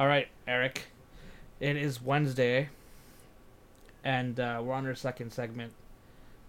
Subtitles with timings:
[0.00, 0.84] All right, Eric.
[1.60, 2.70] It is Wednesday,
[4.02, 5.74] and uh, we're on our second segment.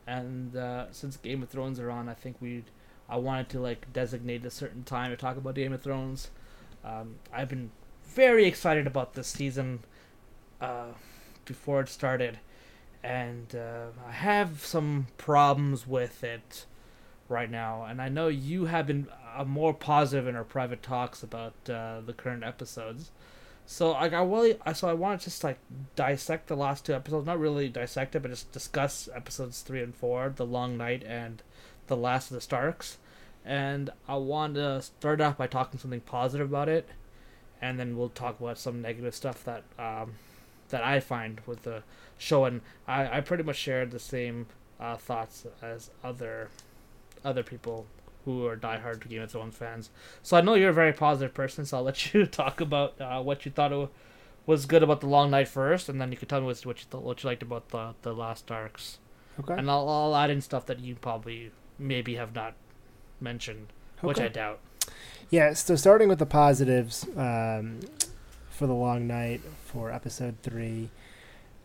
[0.08, 2.64] And uh, since Game of Thrones are on, I think we,
[3.10, 6.32] I wanted to like designate a certain time to talk about Game of Thrones.
[6.86, 7.72] Um, I've been
[8.06, 9.80] very excited about this season
[10.62, 10.94] uh,
[11.44, 12.40] before it started,
[13.04, 16.68] and uh, I have some problems with it
[17.28, 17.84] right now.
[17.84, 22.00] And I know you have been uh, more positive in our private talks about uh,
[22.00, 23.12] the current episodes.
[23.72, 25.58] So like I really, so I want to just like
[25.96, 29.96] dissect the last two episodes, not really dissect it, but just discuss episodes three and
[29.96, 31.42] four, the Long Night and
[31.88, 32.98] the Last of the Starks.
[33.46, 36.90] And I want to start off by talking something positive about it,
[37.62, 40.16] and then we'll talk about some negative stuff that um,
[40.68, 41.84] that I find with the
[42.18, 42.44] show.
[42.44, 42.60] And
[42.90, 44.48] I, I pretty much shared the same
[44.82, 46.50] uh, thoughts as other
[47.24, 47.86] other people
[48.26, 49.90] who are diehard Game of Thrones fans.
[50.22, 53.22] So I know you're a very positive person, so I'll let you talk about uh,
[53.22, 53.90] what you thought
[54.46, 56.74] was good about the Long Night first, and then you can tell me what you
[56.74, 59.00] th- what you liked about the the Last Starks.
[59.40, 59.54] Okay.
[59.54, 62.54] And I'll, I'll add in stuff that you probably maybe have not
[63.20, 63.68] mentioned,
[64.00, 64.08] okay.
[64.08, 64.60] which I doubt.
[65.30, 65.54] Yeah.
[65.54, 67.80] So starting with the positives um,
[68.50, 70.90] for the Long Night for episode three.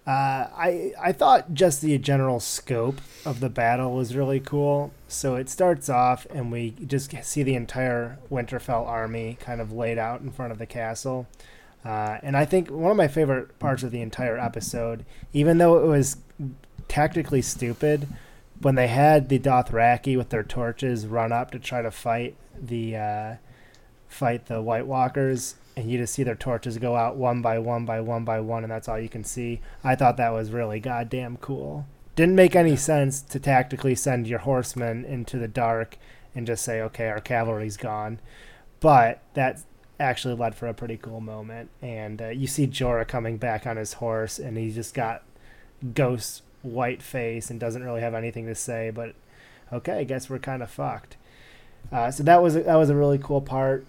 [0.06, 4.92] Uh, I I thought just the general scope of the battle was really cool.
[5.08, 9.98] So it starts off, and we just see the entire Winterfell army kind of laid
[9.98, 11.27] out in front of the castle.
[11.84, 15.78] Uh, and I think one of my favorite parts of the entire episode, even though
[15.78, 16.16] it was
[16.88, 18.08] tactically stupid,
[18.60, 22.96] when they had the Dothraki with their torches run up to try to fight the
[22.96, 23.34] uh,
[24.08, 27.84] fight the White Walkers, and you just see their torches go out one by one
[27.84, 29.60] by one by one, and that's all you can see.
[29.84, 31.86] I thought that was really goddamn cool.
[32.14, 35.98] Didn't make any sense to tactically send your horsemen into the dark
[36.34, 38.20] and just say, okay, our cavalry's gone.
[38.80, 39.60] But that
[40.00, 41.68] actually led for a pretty cool moment.
[41.83, 45.24] And uh, you see Jorah coming back on his horse, and he just got
[45.94, 48.90] ghost white face and doesn't really have anything to say.
[48.90, 49.14] But
[49.70, 51.18] okay, I guess we're kind of fucked.
[51.92, 53.86] Uh, so that was that was a really cool part.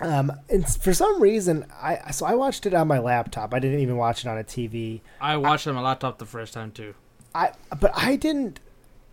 [0.00, 3.54] Um, and for some reason, I so I watched it on my laptop.
[3.54, 5.00] I didn't even watch it on a TV.
[5.20, 6.94] I watched I, it on my laptop the first time too.
[7.34, 8.60] I but I didn't.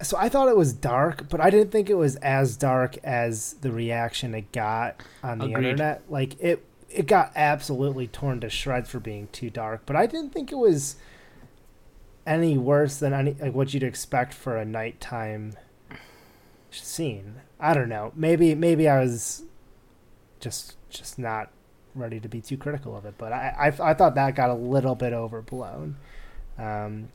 [0.01, 3.53] So I thought it was dark, but I didn't think it was as dark as
[3.61, 5.65] the reaction it got on the Agreed.
[5.69, 6.01] internet.
[6.09, 9.83] Like it, it got absolutely torn to shreds for being too dark.
[9.85, 10.95] But I didn't think it was
[12.25, 15.53] any worse than any like what you'd expect for a nighttime
[16.71, 17.35] scene.
[17.59, 18.11] I don't know.
[18.15, 19.43] Maybe maybe I was
[20.41, 21.49] just just not
[21.95, 23.15] ready to be too critical of it.
[23.17, 25.97] But I I, I thought that got a little bit overblown.
[26.57, 27.09] Um,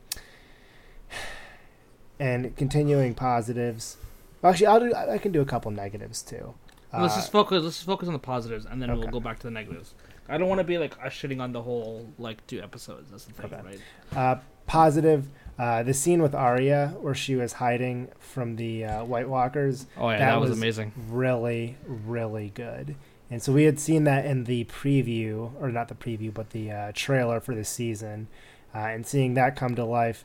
[2.19, 3.97] and continuing positives.
[4.43, 4.93] Actually, I'll do.
[4.93, 6.53] I can do a couple negatives too.
[6.93, 7.63] Let's uh, just focus.
[7.63, 8.99] Let's just focus on the positives, and then okay.
[8.99, 9.93] we'll go back to the negatives.
[10.29, 13.11] I don't want to be like us shitting on the whole like two episodes.
[13.11, 13.63] That's the thing, okay.
[13.63, 13.79] right?
[14.15, 15.27] Uh, positive.
[15.57, 19.87] Uh, the scene with Arya where she was hiding from the uh, White Walkers.
[19.97, 20.93] Oh yeah, that, that was, was, amazing.
[21.09, 22.95] Really, really good.
[23.29, 26.71] And so we had seen that in the preview, or not the preview, but the
[26.71, 28.27] uh, trailer for the season,
[28.73, 30.23] uh, and seeing that come to life,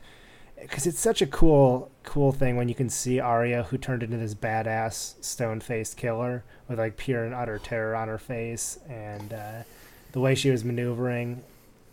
[0.61, 4.15] because it's such a cool, cool thing when you can see Arya, who turned into
[4.15, 9.63] this badass stone-faced killer with like pure and utter terror on her face, and uh,
[10.13, 11.43] the way she was maneuvering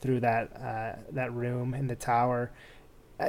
[0.01, 2.51] through that uh, that room in the tower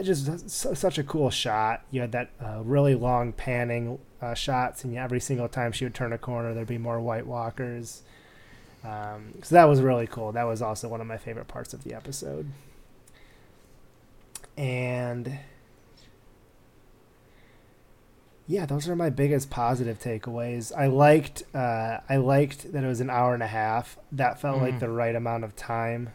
[0.01, 1.83] just such a cool shot.
[1.91, 5.93] You had that uh, really long panning uh, shots, and every single time she would
[5.93, 8.03] turn a corner, there'd be more White Walkers.
[8.83, 10.31] Um, so that was really cool.
[10.31, 12.47] That was also one of my favorite parts of the episode.
[14.57, 15.39] And
[18.47, 20.71] yeah, those are my biggest positive takeaways.
[20.75, 23.97] I liked uh, I liked that it was an hour and a half.
[24.11, 24.63] That felt mm.
[24.63, 26.09] like the right amount of time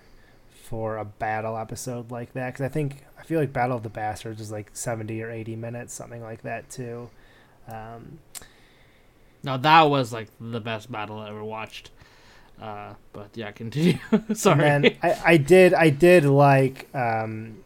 [0.50, 4.40] for a battle episode like that because I think feel like Battle of the Bastards
[4.40, 7.10] is like seventy or eighty minutes, something like that too.
[7.68, 8.18] Um,
[9.42, 11.90] now that was like the best battle I ever watched.
[12.60, 13.98] Uh, but yeah, continue.
[14.34, 14.64] Sorry.
[14.64, 17.64] And I, I did I did like um,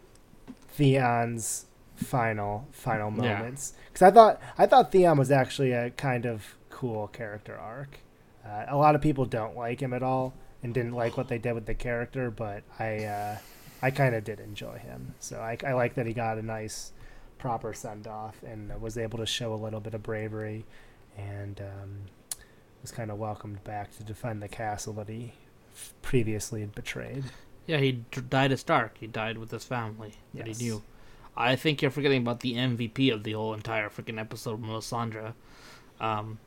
[0.73, 4.09] Theon's final final moments because yeah.
[4.09, 7.99] I thought I thought Theon was actually a kind of cool character arc.
[8.45, 11.39] Uh, a lot of people don't like him at all and didn't like what they
[11.39, 13.39] did with the character, but I uh,
[13.83, 15.15] I kind of did enjoy him.
[15.21, 16.93] So I, I like that he got a nice
[17.39, 20.65] proper send off and was able to show a little bit of bravery
[21.17, 21.97] and um,
[22.83, 25.33] was kind of welcomed back to defend the castle that he
[26.03, 27.25] previously had betrayed.
[27.67, 28.99] Yeah, he d- died as Stark.
[28.99, 30.59] He died with his family that yes.
[30.59, 30.83] he knew.
[31.37, 35.35] I think you're forgetting about the MVP of the whole entire freaking episode, Melisandre.
[36.01, 36.39] Um,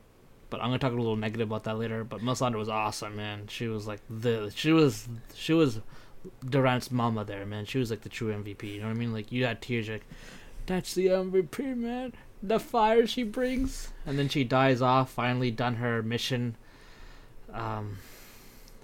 [0.50, 2.04] but I'm gonna talk a little negative about that later.
[2.04, 3.48] But Melisandre was awesome, man.
[3.48, 5.80] She was like the she was she was
[6.48, 7.66] Durant's mama there, man.
[7.66, 8.64] She was like the true MVP.
[8.76, 9.14] You know what I mean?
[9.14, 10.06] Like you had tears, like
[10.66, 12.14] that's the MVP, man.
[12.42, 15.12] The fire she brings, and then she dies off.
[15.12, 16.56] Finally done her mission.
[17.54, 17.98] Um,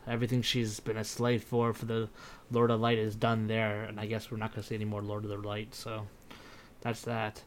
[0.07, 2.09] everything she's been a slave for for the
[2.51, 5.01] Lord of Light is done there, and I guess we're not gonna see any more
[5.01, 5.75] Lord of the Light.
[5.75, 6.07] So
[6.81, 7.43] that's that.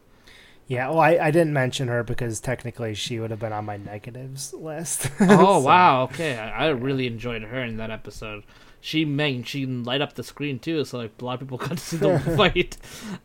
[0.69, 3.77] Yeah, well, I, I didn't mention her because technically she would have been on my
[3.77, 5.11] negatives list.
[5.21, 5.67] Oh so.
[5.67, 6.39] wow, okay.
[6.39, 8.45] I, I, really enjoyed her in that episode.
[8.85, 11.71] She man, she light up the screen too, so like a lot of people got
[11.71, 12.77] to see the fight.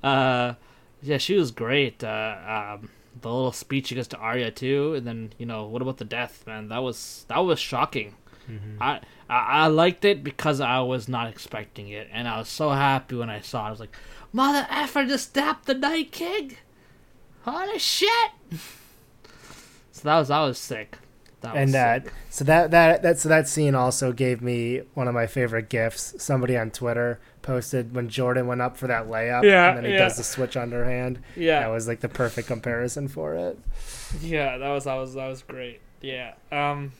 [0.04, 0.54] Uh,
[1.02, 2.04] yeah, she was great.
[2.04, 2.90] Uh, um,
[3.20, 6.06] the little speech she gets to Arya too, and then you know what about the
[6.06, 6.70] death, man?
[6.70, 8.14] That was that was shocking.
[8.48, 8.82] Mm-hmm.
[8.82, 12.70] I, I I liked it because I was not expecting it, and I was so
[12.70, 13.68] happy when I saw it.
[13.70, 13.98] I was like,
[14.32, 16.56] "Mother effer just stabbed the Night King!
[17.46, 18.32] Holy shit!"
[19.92, 21.00] so that was that was sick.
[21.42, 22.00] That and uh,
[22.30, 26.16] so that that that so that scene also gave me one of my favorite gifs.
[26.18, 29.92] Somebody on Twitter posted when Jordan went up for that layup, yeah, and then he
[29.92, 30.00] yeah.
[30.00, 31.20] does the switch underhand.
[31.36, 33.60] Yeah, that was like the perfect comparison for it.
[34.20, 35.82] Yeah, that was that was that was great.
[36.02, 36.34] Yeah.
[36.52, 36.94] Um.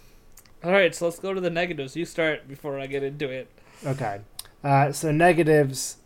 [0.64, 1.96] All right, so let's go to the negatives.
[1.96, 3.50] You start before I get into it.
[3.86, 4.22] Okay.
[4.64, 5.98] Uh, so negatives.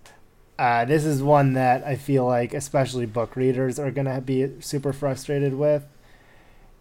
[0.57, 4.93] Uh, this is one that I feel like, especially book readers, are gonna be super
[4.93, 5.85] frustrated with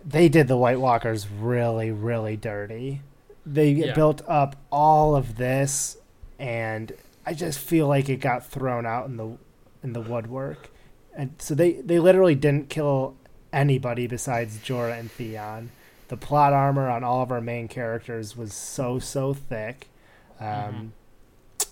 [0.04, 3.02] they did the White Walkers really, really dirty.
[3.44, 3.94] They yeah.
[3.94, 5.96] built up all of this,
[6.38, 6.92] and
[7.26, 9.36] I just feel like it got thrown out in the
[9.82, 10.70] in the woodwork.
[11.14, 13.16] And so they they literally didn't kill
[13.52, 15.70] anybody besides Jorah and Theon.
[16.08, 19.88] The plot armor on all of our main characters was so so thick.
[20.38, 20.86] Um, mm-hmm.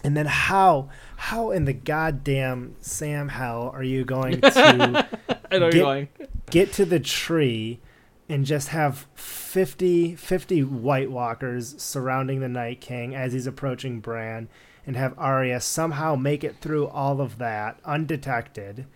[0.05, 5.07] And then how how in the goddamn Sam hell are you going to
[5.51, 7.81] get, get to the tree
[8.29, 14.49] and just have 50, 50 White Walkers surrounding the Night King as he's approaching Bran,
[14.87, 18.87] and have Arya somehow make it through all of that undetected.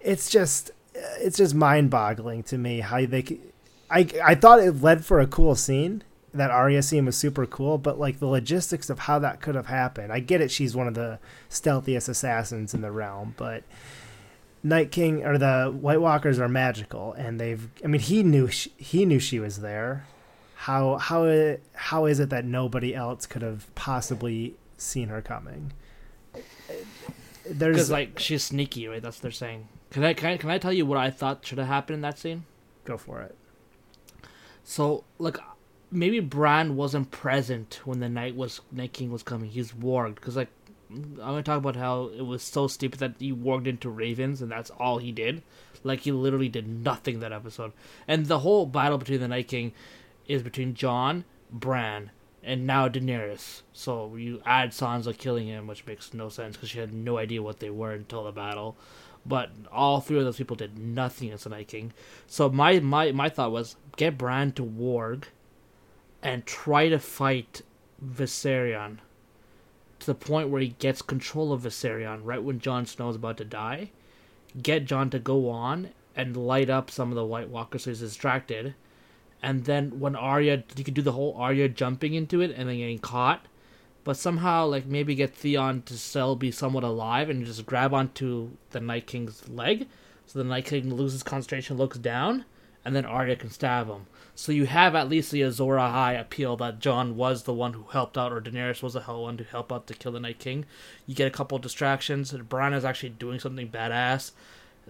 [0.00, 3.24] It's just, it's just mind-boggling to me how they.
[3.90, 6.02] I I thought it led for a cool scene.
[6.34, 9.66] That Arya scene was super cool, but like the logistics of how that could have
[9.66, 10.12] happened.
[10.12, 11.18] I get it; she's one of the
[11.50, 13.64] stealthiest assassins in the realm, but
[14.62, 17.68] Night King or the White Walkers are magical, and they've.
[17.84, 20.06] I mean, he knew she, he knew she was there.
[20.54, 25.72] How how how is it that nobody else could have possibly seen her coming?
[27.44, 29.02] There's because like she's sneaky, right?
[29.02, 29.68] That's what they're saying.
[29.90, 32.00] Can I can I, can I tell you what I thought should have happened in
[32.02, 32.44] that scene?
[32.84, 33.36] Go for it.
[34.62, 35.38] So like
[35.90, 39.50] maybe Bran wasn't present when the night was Night King was coming.
[39.50, 40.48] He's warged because like
[40.92, 44.50] I'm gonna talk about how it was so stupid that he walked into ravens and
[44.50, 45.42] that's all he did.
[45.84, 47.72] Like he literally did nothing that episode.
[48.06, 49.72] And the whole battle between the Night King
[50.26, 52.10] is between Jon, Bran,
[52.42, 53.62] and now Daenerys.
[53.72, 57.42] So you add Sansa killing him, which makes no sense because she had no idea
[57.42, 58.76] what they were until the battle.
[59.24, 61.92] But all three of those people did nothing as the Night King.
[62.26, 65.24] So my my my thought was get Bran to warg,
[66.22, 67.62] and try to fight
[68.04, 68.98] Viserion
[70.02, 73.36] to the point where he gets control of Viserion right when Jon Snow is about
[73.38, 73.90] to die.
[74.60, 78.00] Get Jon to go on and light up some of the White Walkers so he's
[78.00, 78.74] distracted.
[79.42, 82.78] And then when Arya, you could do the whole Arya jumping into it and then
[82.78, 83.46] getting caught.
[84.04, 88.50] But somehow, like, maybe get Theon to still be somewhat alive and just grab onto
[88.70, 89.86] the Night King's leg.
[90.26, 92.44] So the Night King loses concentration, looks down,
[92.84, 94.06] and then Arya can stab him.
[94.34, 97.84] So you have at least the Azor Ahai appeal that Jon was the one who
[97.92, 100.38] helped out, or Daenerys was the hell one to help out to kill the Night
[100.38, 100.64] King.
[101.06, 102.32] You get a couple of distractions.
[102.32, 104.32] Bran is actually doing something badass.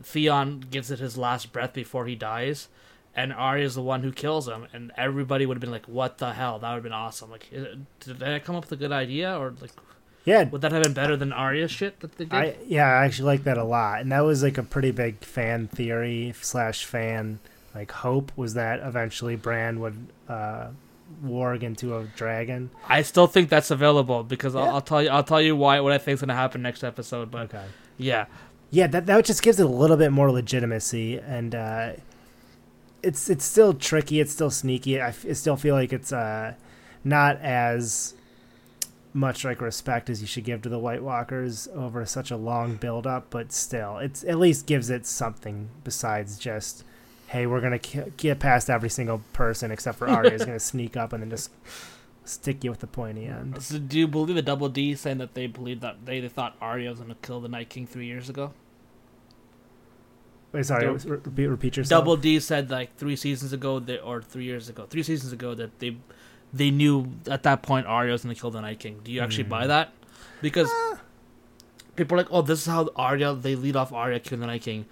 [0.00, 2.68] Theon gives it his last breath before he dies,
[3.14, 4.68] and Arya is the one who kills him.
[4.72, 6.58] And everybody would have been like, "What the hell?
[6.58, 9.52] That would have been awesome!" Like, did I come up with a good idea, or
[9.60, 9.72] like,
[10.24, 12.32] yeah, would that have been better than Arya shit that they did?
[12.32, 15.18] I, yeah, I actually like that a lot, and that was like a pretty big
[15.24, 17.40] fan theory slash fan
[17.74, 20.68] like hope was that eventually Bran would uh,
[21.24, 22.70] warg into a dragon.
[22.88, 24.60] I still think that's available because yeah.
[24.60, 26.84] I'll, I'll, tell you I'll tell you why what I think is gonna happen next
[26.84, 27.30] episode.
[27.30, 27.64] But okay.
[27.98, 28.26] yeah,
[28.70, 31.92] yeah, that that just gives it a little bit more legitimacy, and uh,
[33.02, 34.20] it's it's still tricky.
[34.20, 35.00] It's still sneaky.
[35.00, 36.54] I, f- I still feel like it's uh,
[37.04, 38.14] not as
[39.14, 42.76] much like respect as you should give to the White Walkers over such a long
[42.76, 46.84] build up, but still, it's at least gives it something besides just
[47.32, 47.78] hey, we're gonna
[48.16, 51.50] get past every single person except for Arya is gonna sneak up and then just
[52.24, 53.60] stick you with the pointy end.
[53.62, 56.56] So do you believe the Double D saying that they believe that they, they thought
[56.60, 58.52] Arya was gonna kill the Night King three years ago?
[60.52, 62.00] Wait, sorry, There- was- repeat, repeat yourself.
[62.02, 65.54] Double D said like three seasons ago that, or three years ago, three seasons ago
[65.54, 65.96] that they
[66.54, 69.00] they knew at that point Arya was gonna kill the Night King.
[69.02, 69.48] Do you actually Mm.
[69.48, 69.92] buy that?
[70.42, 70.70] Because
[71.96, 74.60] people are like, oh, this is how Arya they lead off Arya killing the Night
[74.62, 74.84] King.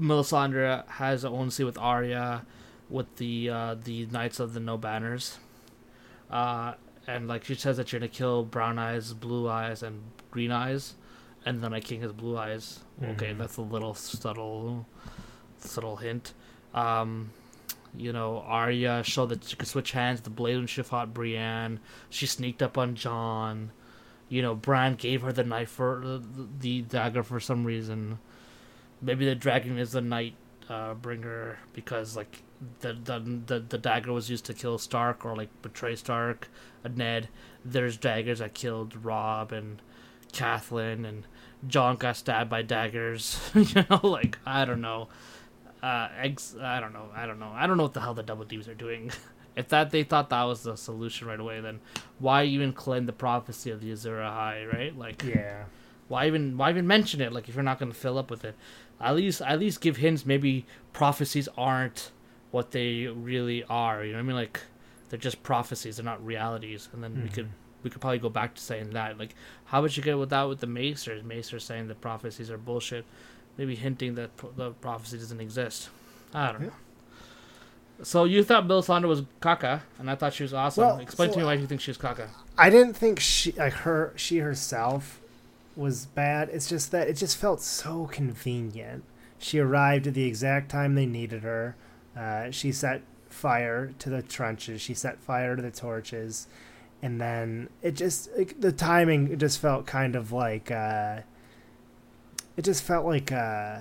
[0.00, 2.44] Melisandre has her own scene with Arya,
[2.90, 5.38] with the uh, the Knights of the No Banners,
[6.30, 6.74] uh,
[7.06, 10.94] and like she says that you're gonna kill Brown Eyes, Blue Eyes, and Green Eyes,
[11.44, 12.80] and then Night King has Blue Eyes.
[13.02, 13.38] Okay, Mhm.
[13.38, 14.86] that's a little subtle,
[15.58, 16.34] subtle hint.
[16.74, 17.30] Um,
[17.96, 20.20] you know, Arya showed that she could switch hands.
[20.20, 21.80] The blade when she fought Brienne.
[22.10, 23.70] She sneaked up on Jon.
[24.28, 26.22] You know, Bran gave her the knife for the,
[26.58, 28.18] the dagger for some reason.
[29.02, 30.34] Maybe the dragon is the night
[30.68, 32.42] uh, bringer because like
[32.80, 36.48] the, the the the dagger was used to kill Stark or like betray Stark,
[36.84, 37.28] uh, Ned.
[37.64, 39.80] There's daggers that killed Robb and
[40.32, 41.26] Catelyn and
[41.66, 43.38] Jon got stabbed by daggers.
[43.54, 45.08] you know, like I don't know.
[45.82, 46.56] Uh, eggs.
[46.60, 47.10] I don't know.
[47.14, 47.52] I don't know.
[47.54, 49.12] I don't know what the hell the double D's are doing.
[49.56, 51.80] if that they thought that was the solution right away, then
[52.18, 54.96] why even claim the prophecy of the Azor Ahai, right?
[54.98, 55.64] Like, Yeah.
[56.08, 57.32] why even why even mention it?
[57.32, 58.54] Like, if you're not going to fill up with it,
[59.00, 60.26] at least at least give hints.
[60.26, 62.10] Maybe prophecies aren't
[62.50, 64.04] what they really are.
[64.04, 64.36] You know what I mean?
[64.36, 64.60] Like,
[65.08, 65.96] they're just prophecies.
[65.96, 66.88] They're not realities.
[66.92, 67.82] And then we could mm-hmm.
[67.82, 69.18] we could probably go back to saying that.
[69.18, 69.34] Like,
[69.66, 71.22] how would you get with that with the Maesters?
[71.22, 73.04] Macers saying the prophecies are bullshit.
[73.56, 75.88] Maybe hinting that pro- the prophecy doesn't exist.
[76.34, 76.66] I don't Yeah.
[76.68, 76.72] know.
[78.02, 80.84] So you thought Bill Melisandre was caca, and I thought she was awesome.
[80.84, 82.28] Well, Explain so to me why you think she's caca.
[82.58, 85.20] I didn't think she like her she herself
[85.76, 86.48] was bad.
[86.50, 89.04] It's just that it just felt so convenient.
[89.38, 91.76] She arrived at the exact time they needed her.
[92.16, 94.80] Uh, she set fire to the trenches.
[94.80, 96.46] She set fire to the torches,
[97.02, 101.20] and then it just like, the timing it just felt kind of like uh,
[102.56, 103.80] it just felt like uh,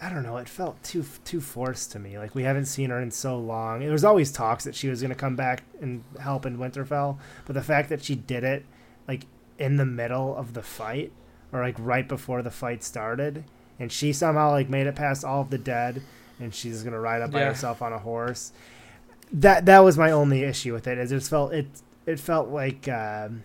[0.00, 0.38] I don't know.
[0.38, 2.18] It felt too too forced to me.
[2.18, 3.82] Like we haven't seen her in so long.
[3.82, 7.18] It was always talks that she was going to come back and help in Winterfell,
[7.44, 8.64] but the fact that she did it
[9.06, 9.26] like
[9.58, 11.12] in the middle of the fight
[11.52, 13.44] or like right before the fight started,
[13.78, 16.02] and she somehow like made it past all of the dead,
[16.40, 18.52] and she's going to ride up by herself on a horse.
[19.32, 20.98] That that was my only issue with it.
[20.98, 21.66] It just felt it
[22.06, 22.88] it felt like.
[22.88, 23.44] Um,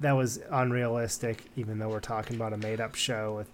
[0.00, 3.48] that was unrealistic, even though we're talking about a made up show with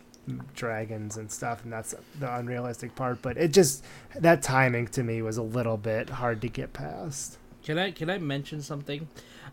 [0.54, 3.22] dragons and stuff, and that's the unrealistic part.
[3.22, 3.84] But it just
[4.16, 7.38] that timing to me was a little bit hard to get past.
[7.62, 9.08] Can I can I mention something?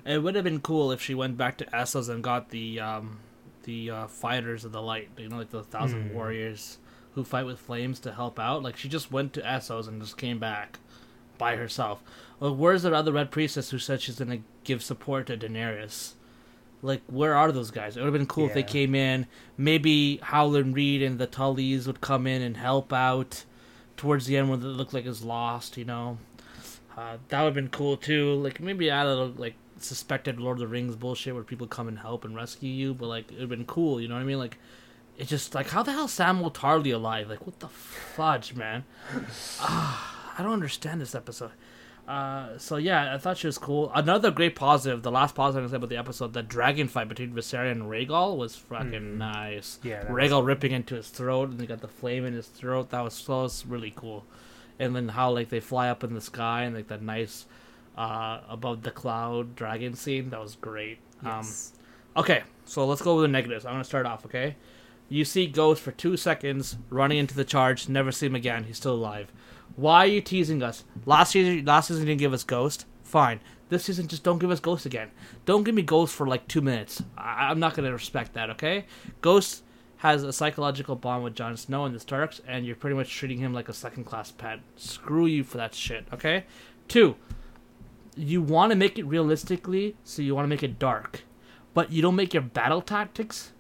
[0.06, 3.20] It would have been cool if she went back to Essos and got the um,
[3.64, 6.14] the uh, fighters of the light, you know, like the thousand Hmm.
[6.16, 6.78] warriors
[7.16, 8.64] who fight with flames to help out.
[8.64, 10.80] Like she just went to Essos and just came back
[11.38, 12.02] by herself.
[12.40, 16.14] Well, where's the other red priestess who said she's gonna give support to Daenerys?
[16.82, 17.98] Like, where are those guys?
[17.98, 19.28] It would have been cool if they came in.
[19.58, 23.44] Maybe Howland Reed and the Tullys would come in and help out
[23.98, 26.20] towards the end when it looked like it's lost, you know.
[26.98, 28.34] Uh, that would have been cool too.
[28.36, 31.88] Like maybe add a little like suspected Lord of the Rings bullshit where people come
[31.88, 34.00] and help and rescue you, but like it'd been cool.
[34.02, 34.40] You know what I mean?
[34.40, 34.58] Like
[35.18, 37.30] it's just like how the hell Samuel Tarly alive?
[37.30, 38.86] Like what the fudge, man?
[39.62, 41.52] Ah, I don't understand this episode.
[42.08, 43.92] Uh, so yeah, I thought she was cool.
[43.94, 47.34] Another great positive, the last positive I said about the episode, the dragon fight between
[47.34, 49.18] Viserion and Rhaegal was fucking Mhm.
[49.18, 49.78] nice.
[49.84, 52.90] Yeah, Rhaegal ripping into his throat, and they got the flame in his throat.
[52.90, 54.26] That was so was really cool.
[54.80, 57.46] And then how like they fly up in the sky and like that nice
[58.00, 60.30] uh, above the cloud dragon scene.
[60.32, 60.98] That was great.
[61.24, 61.74] Yes.
[62.16, 63.66] Um, okay, so let's go with the negatives.
[63.66, 64.26] I'm gonna start off.
[64.26, 64.56] Okay,
[65.10, 67.90] you see Ghost for two seconds running into the charge.
[67.90, 68.64] Never see him again.
[68.64, 69.32] He's still alive.
[69.76, 70.84] Why are you teasing us?
[71.06, 72.86] Last season, last season you didn't give us Ghost.
[73.04, 73.40] Fine.
[73.70, 75.12] This season, just don't give us Ghost again.
[75.46, 77.04] Don't give me Ghost for like two minutes.
[77.18, 78.50] I- I'm not gonna respect that.
[78.52, 78.86] Okay,
[79.22, 79.64] Ghost
[79.98, 83.40] has a psychological bond with Jon Snow and the Starks, and you're pretty much treating
[83.40, 84.62] him like a second class pet.
[84.78, 86.08] Screw you for that shit.
[86.14, 86.46] Okay.
[86.88, 87.18] Two,
[88.20, 91.24] you want to make it realistically, so you want to make it dark,
[91.74, 93.54] but you don't make your battle tactics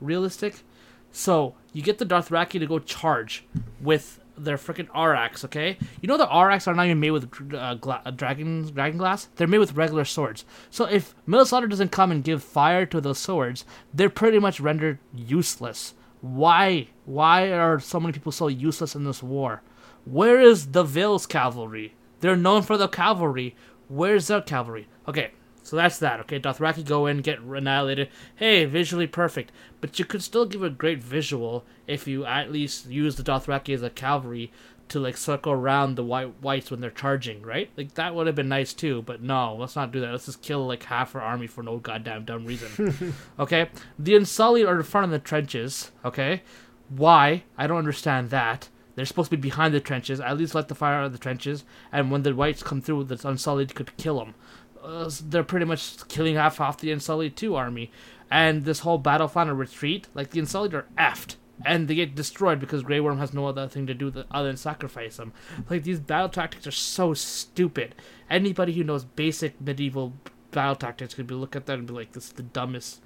[0.00, 0.62] realistic.
[1.10, 3.44] So you get the Dothraki to go charge
[3.80, 5.76] with their freaking arakhs, okay?
[6.00, 9.28] You know the arakhs are not even made with uh, gla- uh, dragon dragon glass;
[9.36, 10.44] they're made with regular swords.
[10.70, 14.98] So if Melisandre doesn't come and give fire to those swords, they're pretty much rendered
[15.14, 15.94] useless.
[16.22, 16.88] Why?
[17.04, 19.62] Why are so many people so useless in this war?
[20.04, 21.94] Where is the Vale's cavalry?
[22.20, 23.54] They're known for the cavalry.
[23.92, 24.88] Where's their cavalry?
[25.06, 25.32] Okay,
[25.62, 26.18] so that's that.
[26.20, 28.08] Okay, Dothraki go in, get annihilated.
[28.34, 32.86] Hey, visually perfect, but you could still give a great visual if you at least
[32.86, 34.50] use the Dothraki as a cavalry
[34.88, 37.68] to like circle around the white whites when they're charging, right?
[37.76, 39.02] Like that would have been nice too.
[39.02, 40.10] But no, let's not do that.
[40.10, 43.14] Let's just kill like half our army for no goddamn dumb reason.
[43.38, 43.68] okay,
[43.98, 45.92] the Unsullied are in front of the trenches.
[46.02, 46.42] Okay,
[46.88, 47.44] Why?
[47.58, 48.68] I don't understand that.
[48.94, 50.20] They're supposed to be behind the trenches.
[50.20, 53.04] At least let the fire out of the trenches, and when the whites come through,
[53.04, 54.34] the Unsullied could kill them.
[54.82, 57.90] Uh, they're pretty much killing half off the Unsullied too army,
[58.30, 62.58] and this whole battle final retreat, like the Unsullied are effed, and they get destroyed
[62.58, 65.32] because Grey Worm has no other thing to do other than sacrifice them.
[65.70, 67.94] Like these battle tactics are so stupid.
[68.28, 70.14] Anybody who knows basic medieval
[70.50, 73.00] battle tactics could be look at that and be like, "This is the dumbest."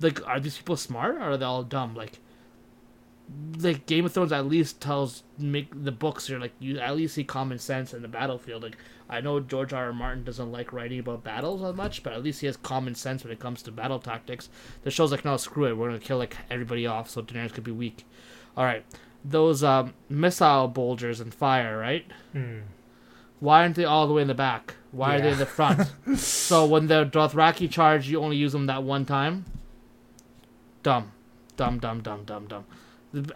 [0.00, 1.96] Like, are these people smart or are they all dumb?
[1.96, 2.20] Like,
[3.60, 7.14] like Game of Thrones at least tells make the books are like you at least
[7.14, 8.62] see common sense in the battlefield.
[8.62, 8.76] Like
[9.08, 9.86] I know George R.
[9.86, 9.92] R.
[9.92, 13.24] Martin doesn't like writing about battles as much, but at least he has common sense
[13.24, 14.48] when it comes to battle tactics.
[14.82, 17.64] The show's like, no, screw it, we're gonna kill like everybody off so Daenerys could
[17.64, 18.06] be weak.
[18.56, 18.84] All right,
[19.24, 22.04] those um, missile bulgers and fire, right?
[22.32, 22.60] Hmm.
[23.40, 24.74] Why aren't they all the way in the back?
[24.90, 25.92] Why are they in the front?
[26.16, 29.44] so when the Dothraki charge, you only use them that one time.
[30.82, 31.12] Dumb,
[31.56, 32.64] dumb, dumb, dumb, dumb, dumb.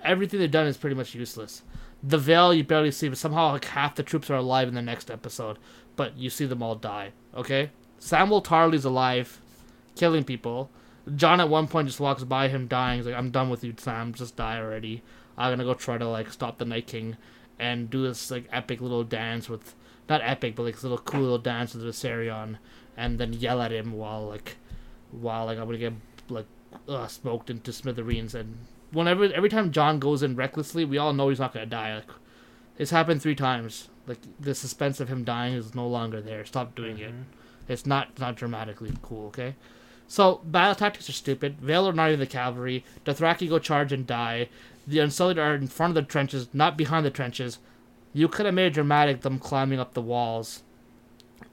[0.03, 1.63] Everything they've done is pretty much useless.
[2.03, 4.83] The Vale you barely see, but somehow like half the troops are alive in the
[4.83, 5.59] next episode,
[5.97, 7.13] but you see them all die.
[7.35, 9.41] Okay, Samuel Tarly's alive,
[9.97, 10.71] killing people.
[11.17, 12.99] Jon at one point just walks by him dying.
[12.99, 14.13] He's like, "I'm done with you, Sam.
[14.13, 15.03] Just die already.
[15.37, 17.17] I'm gonna go try to like stop the Night King
[17.59, 19.75] and do this like epic little dance with
[20.09, 22.59] not epic, but like this little cool little dance with Viserion,
[22.97, 24.57] and then yell at him while like
[25.11, 25.93] while like I'm gonna get
[26.29, 26.47] like
[26.89, 28.35] uh, smoked into smithereens.
[28.35, 28.59] And
[28.93, 31.95] whenever every time Jon goes in recklessly, we all know he's not gonna die.
[31.97, 32.11] Like
[32.79, 33.89] it's happened three times.
[34.07, 36.45] Like the suspense of him dying is no longer there.
[36.45, 37.11] Stop doing it.
[37.11, 37.23] Mm-hmm.
[37.73, 39.27] It's not not dramatically cool.
[39.29, 39.55] Okay.
[40.09, 41.59] So battle tactics are stupid.
[41.61, 42.85] Vale are not even the cavalry.
[43.05, 44.49] Dothraki go charge and die.
[44.87, 47.59] The Unsullied are in front of the trenches, not behind the trenches.
[48.13, 50.63] You could have made it dramatic them climbing up the walls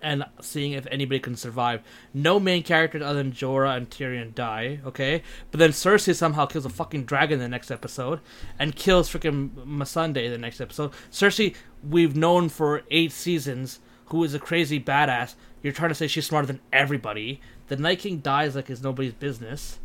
[0.01, 1.81] and seeing if anybody can survive.
[2.13, 5.23] No main characters other than Jorah and Tyrion die, okay?
[5.51, 8.19] But then Cersei somehow kills a fucking dragon the next episode
[8.57, 10.91] and kills freaking Missandei the next episode.
[11.11, 11.55] Cersei,
[11.87, 15.35] we've known for eight seasons, who is a crazy badass.
[15.61, 17.41] You're trying to say she's smarter than everybody.
[17.67, 19.79] The Night King dies like it's nobody's business.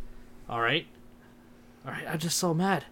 [0.49, 0.87] Alright?
[1.85, 2.85] Alright, I'm just so mad.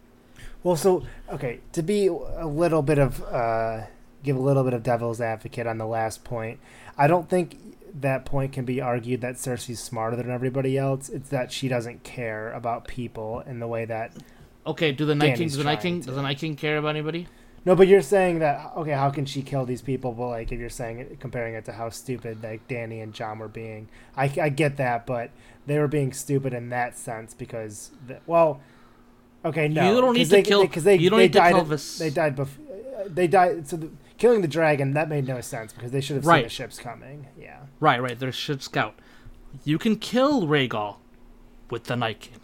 [0.64, 3.82] Well, so okay, to be a little bit of uh,
[4.24, 6.60] give a little bit of devil's advocate on the last point,
[6.98, 7.58] I don't think
[8.02, 11.10] that point can be argued that Cersei's smarter than everybody else.
[11.10, 14.12] It's that she doesn't care about people in the way that
[14.66, 16.08] Okay, do the Night King does the Night King to.
[16.08, 17.28] does the Night King care about anybody?
[17.66, 20.12] No, but you're saying that okay, how can she kill these people?
[20.14, 23.40] But like if you're saying it, comparing it to how stupid like Dany and Jon
[23.40, 25.32] were being, I, I get that, but
[25.66, 28.60] they were being stupid in that sense because the, well,
[29.46, 31.40] okay, no, You don't need to they, kill- because they, you don't they need to
[31.40, 31.54] died.
[31.56, 31.64] kill
[32.00, 32.66] They died before.
[33.08, 33.68] They died.
[33.68, 36.44] So the, killing the dragon that made no sense because they should have seen Right.
[36.44, 37.28] the ships coming.
[37.40, 38.18] Yeah, Right, right.
[38.20, 38.96] There should scout.
[39.64, 40.98] You can kill Rhaegal
[41.70, 42.40] with the Night King.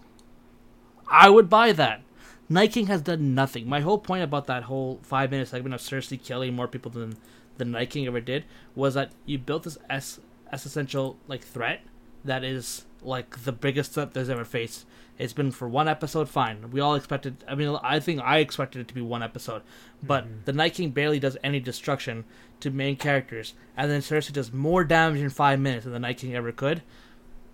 [1.11, 2.01] I would buy that.
[2.47, 3.67] Night King has done nothing.
[3.67, 7.17] My whole point about that whole five minute segment of Cersei killing more people than
[7.57, 10.19] the Night King ever did was that you built this s
[10.51, 11.81] essential like threat
[12.25, 14.85] that is like the biggest threat there's ever faced.
[15.17, 16.71] It's been for one episode, fine.
[16.71, 17.43] We all expected.
[17.47, 19.63] I mean, I think I expected it to be one episode,
[20.01, 20.45] but mm-hmm.
[20.45, 22.23] the Night King barely does any destruction
[22.61, 26.19] to main characters, and then Cersei does more damage in five minutes than the Night
[26.19, 26.83] King ever could.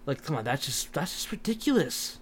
[0.05, 2.19] Like, come on, that's just that's just ridiculous.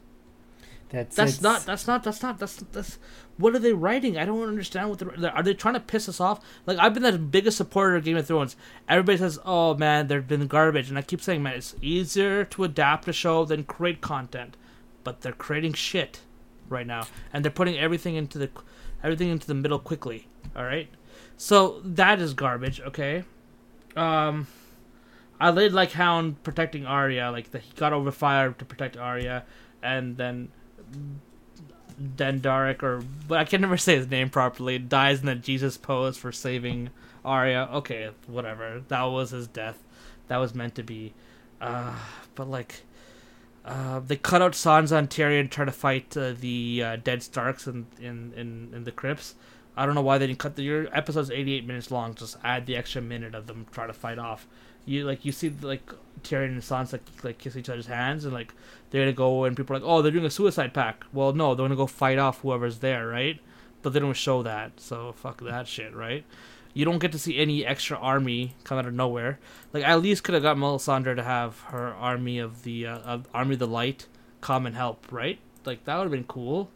[0.89, 2.97] that's That's not that's not that's not that's that's
[3.37, 4.17] what are they writing?
[4.17, 6.43] I don't understand what they're are they trying to piss us off?
[6.65, 8.55] Like I've been the biggest supporter of Game of Thrones.
[8.87, 12.63] Everybody says, "Oh man, they've been garbage," and I keep saying, "Man, it's easier to
[12.63, 14.55] adapt a show than create content."
[15.03, 16.21] But they're creating shit
[16.69, 18.49] right now, and they're putting everything into the
[19.03, 20.27] everything into the middle quickly.
[20.55, 20.89] All right,
[21.35, 22.81] so that is garbage.
[22.81, 23.23] Okay,
[23.95, 24.47] um.
[25.39, 29.43] I did like Hound protecting Arya, like he got over fire to protect Arya,
[29.81, 30.51] and then
[32.01, 36.17] Dendaric or but I can never say his name properly dies in the Jesus pose
[36.17, 36.89] for saving
[37.23, 37.69] Arya.
[37.73, 38.81] Okay, whatever.
[38.87, 39.81] That was his death.
[40.27, 41.13] That was meant to be.
[41.61, 41.95] Uh,
[42.35, 42.83] but like,
[43.65, 47.67] uh, they cut out Sansa and Tyrion try to fight uh, the uh, dead Starks
[47.67, 49.35] in, in in in the crypts.
[49.75, 52.13] I don't know why they didn't cut the your episode's 88 minutes long.
[52.13, 54.47] Just add the extra minute of them trying to fight off.
[54.85, 55.91] You like you see like
[56.23, 58.53] Tyrion and Sansa like kiss each other's hands and like
[58.89, 61.05] they're gonna go and people are like, oh, they're doing a suicide pact.
[61.13, 63.39] Well, no, they're gonna go fight off whoever's there, right?
[63.81, 66.23] But they don't show that, so fuck that shit, right?
[66.73, 69.39] You don't get to see any extra army come out of nowhere.
[69.73, 72.99] Like I at least could have got Melisandre to have her army of the uh,
[72.99, 74.07] of army of the light
[74.41, 75.39] come and help, right?
[75.65, 76.69] Like that would have been cool.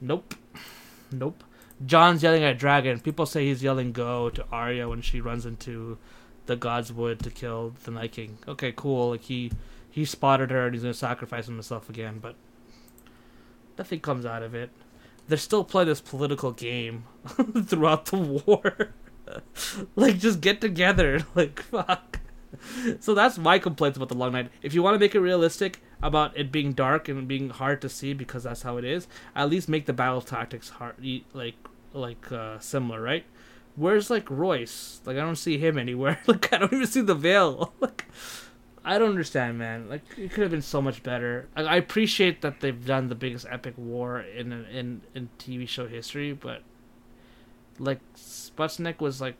[0.00, 0.34] Nope,
[1.10, 1.42] nope.
[1.84, 3.00] Jon's yelling at Dragon.
[3.00, 5.98] People say he's yelling "Go" to Arya when she runs into
[6.46, 8.38] the Godswood to kill the Night King.
[8.46, 9.10] Okay, cool.
[9.10, 9.50] Like he
[9.90, 12.36] he spotted her and he's gonna sacrifice himself again, but
[13.78, 14.70] nothing comes out of it.
[15.28, 17.04] they're still playing this political game
[17.66, 18.90] throughout the war.
[19.96, 21.20] like, just get together.
[21.34, 22.20] Like, fuck.
[23.00, 24.50] So that's my complaints about the Long Night.
[24.62, 27.88] If you want to make it realistic about it being dark and being hard to
[27.88, 30.96] see because that's how it is, at least make the battle tactics hard,
[31.32, 31.56] like
[31.92, 33.24] like uh, similar, right?
[33.76, 35.00] Where's like Royce?
[35.04, 36.20] Like I don't see him anywhere.
[36.26, 37.72] Like I don't even see the Vale.
[37.80, 38.06] like
[38.84, 39.88] I don't understand, man.
[39.88, 41.48] Like it could have been so much better.
[41.56, 45.86] I, I appreciate that they've done the biggest epic war in in in TV show
[45.88, 46.62] history, but
[47.78, 49.36] like Sputnik was like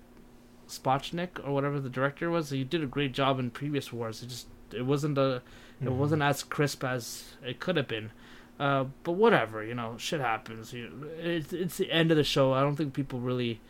[0.68, 2.50] Spotchnik or whatever the director was.
[2.50, 4.22] He did a great job in previous wars.
[4.22, 5.42] It just it wasn't a
[5.81, 5.98] it mm-hmm.
[5.98, 8.11] wasn't as crisp as it could have been.
[8.59, 10.72] Uh, but whatever, you know, shit happens.
[10.72, 12.53] You, it's it's the end of the show.
[12.53, 13.61] I don't think people really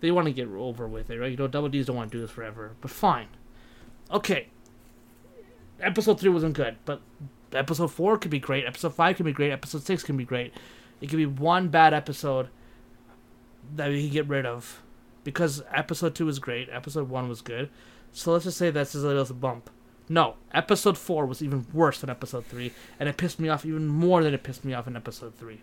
[0.00, 1.30] they want to get over with it, right?
[1.30, 3.28] You know, double D's don't want to do this forever, but fine.
[4.10, 4.48] Okay.
[5.80, 7.00] Episode three wasn't good, but
[7.52, 8.66] episode four could be great.
[8.66, 9.50] Episode five could be great.
[9.50, 10.52] Episode six can be great.
[11.00, 12.48] It could be one bad episode
[13.74, 14.82] that we can get rid of
[15.24, 16.68] because episode two was great.
[16.70, 17.70] Episode one was good.
[18.12, 19.70] So let's just say that's a little bump.
[20.08, 23.88] No, episode four was even worse than episode three, and it pissed me off even
[23.88, 25.62] more than it pissed me off in episode three.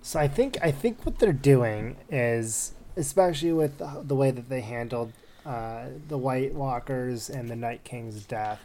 [0.00, 4.60] So I think I think what they're doing is, especially with the way that they
[4.60, 5.12] handled
[5.44, 8.60] uh, the White Walkers and the Night King's death,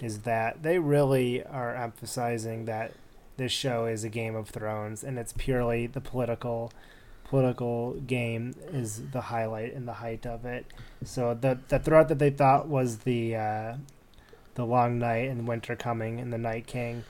[0.00, 2.92] is that they really are emphasizing that
[3.36, 6.72] this show is a Game of Thrones and it's purely the political
[7.28, 10.66] political game is the highlight and the height of it.
[11.04, 13.76] So the the threat that they thought was the uh,
[14.54, 17.04] the long night and winter coming and the night king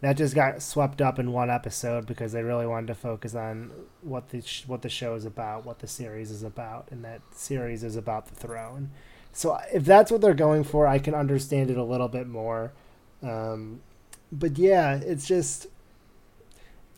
[0.00, 3.70] that just got swept up in one episode because they really wanted to focus on
[4.02, 7.22] what the sh- what the show is about, what the series is about, and that
[7.32, 8.90] series is about the throne.
[9.32, 12.72] So if that's what they're going for, I can understand it a little bit more.
[13.22, 13.80] Um,
[14.30, 15.66] but yeah, it's just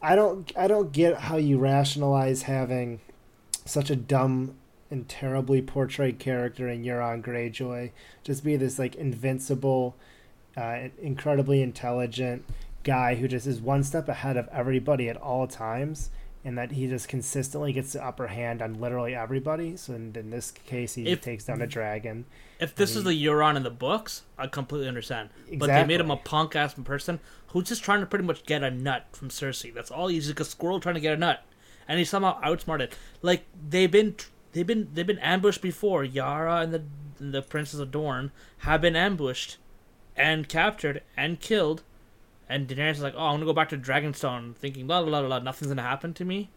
[0.01, 3.01] I don't I don't get how you rationalize having
[3.65, 4.55] such a dumb
[4.91, 7.91] and terribly portrayed character in Euron Greyjoy.
[8.23, 9.97] Just be this like invincible,
[10.57, 12.45] uh, incredibly intelligent
[12.85, 16.11] guy who just is one step ahead of everybody at all times,
[16.45, 19.77] and that he just consistently gets the upper hand on literally everybody.
[19.77, 22.27] So in, in this case, he if, takes down a dragon.
[22.61, 25.31] If this he, is the Euron in the books, I completely understand.
[25.41, 25.57] Exactly.
[25.59, 28.63] But they made him a punk ass person who's just trying to pretty much get
[28.63, 29.75] a nut from Cersei.
[29.75, 30.09] That's all.
[30.09, 31.45] He's like a squirrel trying to get a nut,
[31.87, 32.95] and he somehow outsmarted.
[33.21, 34.17] Like they've been
[34.53, 36.05] they've been they've been ambushed before.
[36.05, 36.83] Yara and the
[37.19, 39.57] and the Princess of Dorne have been ambushed
[40.17, 41.83] and captured and killed.
[42.49, 45.29] And Daenerys is like, "Oh, I'm gonna go back to Dragonstone, thinking, blah blah blah,
[45.29, 46.51] blah nothing's gonna happen to me."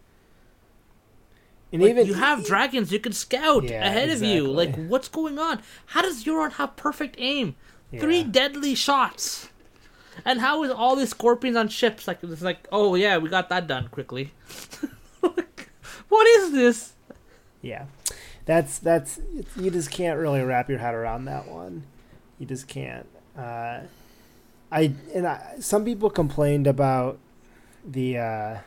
[1.72, 4.36] And like, even you have dragons, you can scout yeah, ahead exactly.
[4.38, 4.52] of you.
[4.52, 5.62] Like, what's going on?
[5.86, 7.56] How does Euron have perfect aim?
[7.90, 8.00] Yeah.
[8.00, 9.48] Three deadly shots.
[10.24, 12.06] And how is all these scorpions on ships?
[12.06, 14.32] Like, it's like, oh yeah, we got that done quickly.
[15.20, 16.92] what is this?
[17.62, 17.86] Yeah,
[18.44, 19.20] that's that's
[19.56, 21.84] you just can't really wrap your head around that one.
[22.38, 23.06] You just can't.
[23.38, 23.80] Uh,
[24.72, 27.18] I and I, some people complained about
[27.84, 28.58] the uh,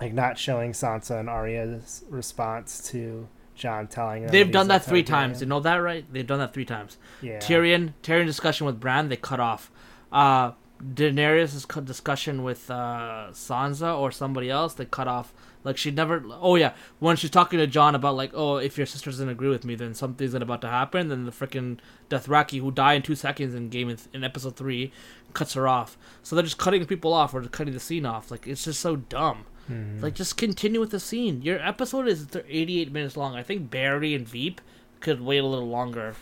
[0.00, 4.32] like not showing Sansa and Arya's response to Jon telling them.
[4.32, 5.40] They've done that three times.
[5.40, 6.04] You know that, right?
[6.12, 6.96] They've done that three times.
[7.20, 7.38] Yeah.
[7.38, 9.70] Tyrion, Tyrion discussion with Bran, they cut off.
[10.10, 15.32] Uh, Daenerys' discussion with uh, Sansa or somebody else, they cut off.
[15.64, 16.24] Like she never.
[16.28, 19.48] Oh yeah, when she's talking to Jon about like, oh, if your sister doesn't agree
[19.48, 21.08] with me, then something's about to happen.
[21.08, 21.78] Then the freaking
[22.10, 24.92] Dothraki, who die in two seconds in game in, in episode three,
[25.34, 25.96] cuts her off.
[26.22, 28.30] So they're just cutting people off or cutting the scene off.
[28.30, 29.46] Like it's just so dumb.
[29.70, 30.02] Mm-hmm.
[30.02, 31.42] Like just continue with the scene.
[31.42, 33.36] Your episode is 88 minutes long.
[33.36, 34.60] I think Barry and Veep
[35.00, 36.16] could wait a little longer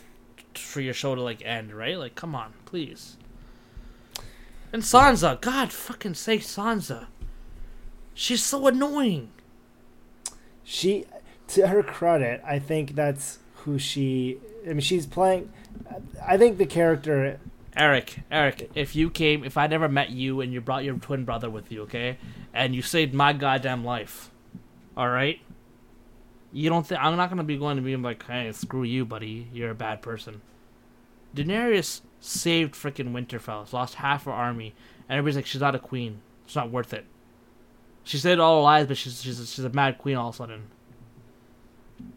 [0.55, 1.73] for your show to like end.
[1.73, 1.99] Right?
[1.99, 3.17] Like, come on, please.
[4.73, 7.07] And Sansa, God fucking say Sansa.
[8.15, 9.31] She's so annoying.
[10.65, 11.05] She,
[11.49, 14.39] to her credit, I think that's who she.
[14.65, 15.53] I mean, she's playing.
[16.27, 17.41] I think the character.
[17.77, 21.25] Eric, Eric, if you came, if I never met you and you brought your twin
[21.25, 22.19] brother with you, okay,
[22.53, 24.31] and you saved my goddamn life,
[24.97, 25.41] all right,
[26.53, 29.49] you don't think I'm not gonna be going to be like, hey, screw you, buddy,
[29.53, 30.43] you're a bad person.
[31.35, 34.75] Daenerys saved freaking Winterfell, lost half her army,
[35.09, 36.21] and everybody's like, she's not a queen.
[36.45, 37.07] It's not worth it.
[38.05, 40.63] She said all lies, but she's she's she's a mad queen all of a sudden.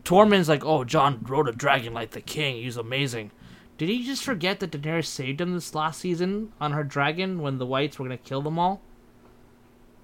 [0.04, 2.56] Tormund's like, oh, Jon rode a dragon like the king.
[2.64, 3.32] He's amazing.
[3.78, 7.58] Did he just forget that Daenerys saved him this last season on her dragon when
[7.58, 8.82] the Whites were gonna kill them all?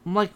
[0.05, 0.31] I'm like,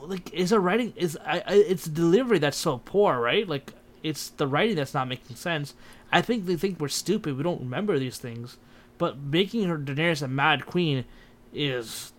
[0.00, 3.46] like is a writing is I, I it's delivery that's so poor, right?
[3.48, 5.74] Like it's the writing that's not making sense.
[6.10, 7.36] I think they think we're stupid.
[7.36, 8.56] We don't remember these things,
[8.96, 11.04] but making her Daenerys a mad queen
[11.52, 12.12] is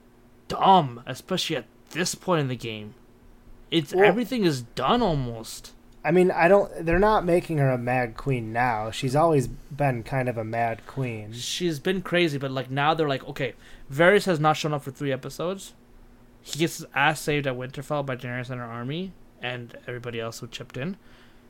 [0.50, 2.94] dumb, especially at this point in the game.
[3.72, 5.72] It's Well- everything is done almost.
[6.04, 6.86] I mean, I don't.
[6.86, 8.90] They're not making her a mad queen now.
[8.90, 11.34] She's always been kind of a mad queen.
[11.34, 13.54] She's been crazy, but like now they're like, okay,
[13.92, 15.74] Varys has not shown up for three episodes.
[16.42, 20.40] He gets his ass saved at Winterfell by Daenerys and her army and everybody else
[20.40, 20.96] who chipped in.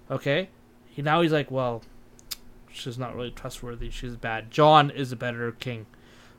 [0.10, 0.50] Okay,
[0.90, 1.84] he now he's like, well,
[2.72, 3.92] she's not really trustworthy.
[3.92, 4.50] She's bad.
[4.50, 5.86] Jon is a better king.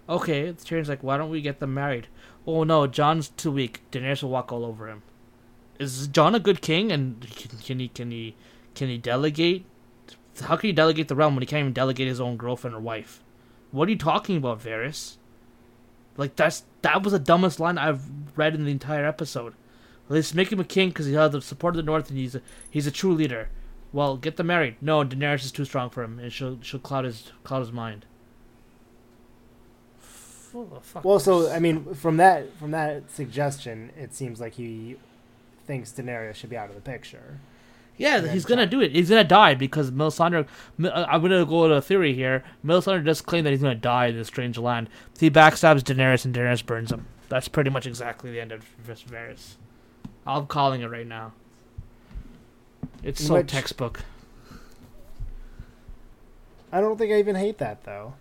[0.08, 2.08] Okay, Tyrion's like, why don't we get them married?
[2.46, 3.82] Oh no, Jon's too weak.
[3.92, 5.02] Daenerys will walk all over him.
[5.78, 6.90] Is Jon a good king?
[6.90, 8.34] And can, can he can he
[8.74, 9.64] can he delegate?
[10.40, 12.80] How can he delegate the realm when he can't even delegate his own girlfriend or
[12.80, 13.22] wife?
[13.70, 15.16] What are you talking about, Varys?
[16.16, 18.04] Like that's that was the dumbest line I've
[18.36, 19.54] read in the entire episode.
[20.08, 22.34] Let's make him a king because he has the support of the North and he's
[22.34, 23.48] a, he's a true leader.
[23.92, 24.76] Well, get them married.
[24.80, 28.06] No, Daenerys is too strong for him, and she'll she'll cloud his cloud his mind.
[30.52, 31.50] Full fuck Well, so.
[31.50, 34.96] I mean, from that from that suggestion, it seems like he
[35.66, 37.38] thinks Daenerys should be out of the picture.
[37.96, 38.92] Yeah, he's gonna John- do it.
[38.92, 40.46] He's gonna die because Melisandre.
[40.82, 42.42] Uh, I'm gonna go with a theory here.
[42.64, 44.88] Melisandre does claim that he's gonna die in this strange land.
[45.18, 47.06] He backstabs Daenerys and Daenerys burns him.
[47.28, 49.54] That's pretty much exactly the end of Varys.
[50.26, 51.32] I'm calling it right now.
[53.04, 54.00] It's so Which- textbook.
[56.72, 58.14] I don't think I even hate that though.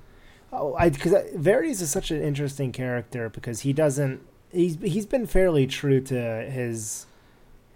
[0.52, 4.22] Oh, I because Varys is such an interesting character because he doesn't.
[4.52, 6.16] He's he's been fairly true to
[6.50, 7.06] his,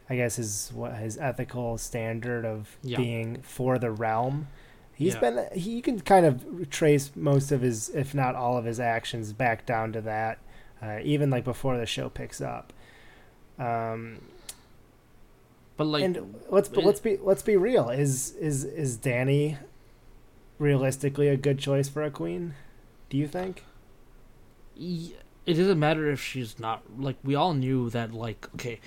[0.10, 2.98] I guess his what his ethical standard of Yeah.
[2.98, 4.48] being for the realm.
[4.96, 5.20] He's Yeah.
[5.20, 8.80] been he you can kind of trace most of his, if not all of his
[8.80, 10.40] actions, back down to that.
[10.82, 12.74] Uh, even like before the show picks up.
[13.60, 14.18] Um,
[15.78, 17.90] But like, and let's it- let's be let's be real.
[17.90, 19.58] Is is is Dany
[20.60, 22.56] realistically a good choice for a queen?
[23.10, 23.64] Do you think?
[25.46, 28.80] it doesn't matter if she's not like we all knew that like okay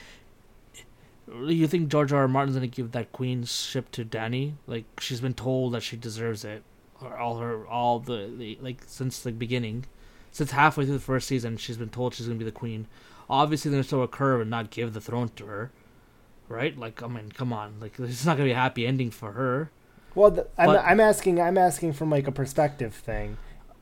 [1.38, 2.22] you think george r.
[2.22, 6.44] r martin's gonna give that queenship to danny like she's been told that she deserves
[6.44, 6.62] it
[7.00, 9.84] or all her all the, the like since the beginning
[10.32, 12.86] since halfway through the first season she's been told she's gonna be the queen
[13.28, 15.70] obviously they're gonna throw a curve and not give the throne to her
[16.48, 19.32] right like i mean come on like it's not gonna be a happy ending for
[19.32, 19.70] her
[20.16, 23.36] Well, th- I'm But- I'm asking I'm asking from like a perspective thing.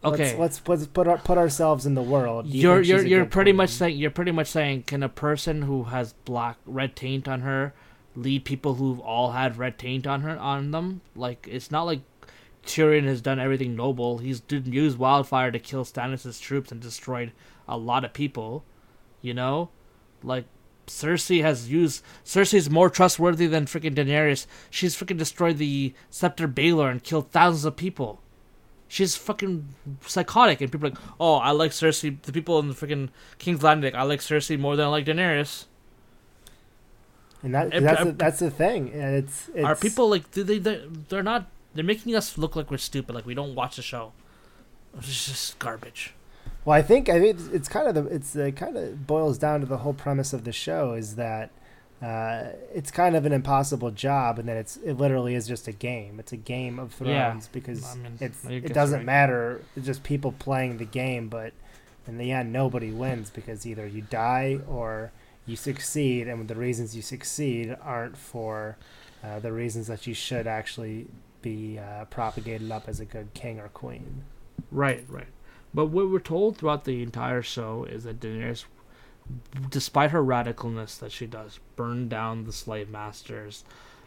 [0.05, 2.51] okay Let's let's, let's put our, put ourselves in the world.
[2.51, 5.63] Do you you're you're you're pretty much saying you're pretty much saying can a person
[5.63, 7.73] who has black red taint on her
[8.15, 12.01] lead people who've all had red taint on her on them like it's not like
[12.67, 17.33] Tyrion has done everything noble he's did use wildfire to kill Stannis' troops and destroyed
[17.67, 18.65] a lot of people
[19.21, 19.71] you know
[20.23, 20.45] like
[20.87, 26.91] Cersei has used Cersei's more trustworthy than freaking Daenerys she's freaking destroyed the scepter Baelor
[26.91, 28.21] and killed thousands of people
[28.95, 29.75] She's fucking
[30.07, 32.21] psychotic, and people are like, oh, I like Cersei.
[32.23, 35.65] The people in the freaking King's Landing, I like Cersei more than I like Daenerys.
[37.43, 38.93] and that, that's uh, the, that's the thing.
[38.93, 40.83] and It's, it's Are people like, do they, they?
[41.09, 41.49] They're not.
[41.75, 44.13] They're making us look like we're stupid, like we don't watch the show.
[44.99, 46.14] It's just garbage.
[46.65, 49.39] Well, I think I think it's, it's kind of the it's it kind of boils
[49.39, 51.51] down to the whole premise of the show is that
[52.03, 55.73] uh, it's kind of an impossible job, and that it's it literally is just a
[55.73, 56.19] game.
[56.19, 57.41] It's a game of Thrones Yeah.
[57.53, 59.07] because I mean, it's it doesn't right.
[59.07, 59.63] matter.
[59.77, 61.53] It's just people playing the game, but
[62.07, 65.13] in the end, nobody wins because either you die or
[65.47, 68.77] you succeed, and the reasons you succeed aren't for
[69.23, 71.07] uh, the reasons that you should actually
[71.43, 74.25] be uh, propagated up as a good king or queen.
[74.71, 75.27] Right, right.
[75.75, 78.65] But what we're told throughout the entire show is that Daenerys,
[79.71, 83.65] despite her radicalness that she does, burn down the slave masters,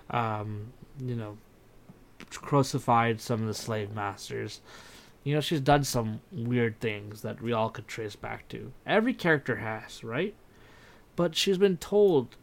[0.10, 0.72] um,
[1.04, 1.38] you know,
[2.30, 4.62] crucified some of the slave masters.
[5.24, 8.72] You know, she's done some weird things that we all could trace back to.
[8.86, 10.34] Every character has, right?
[11.18, 12.38] But she's been told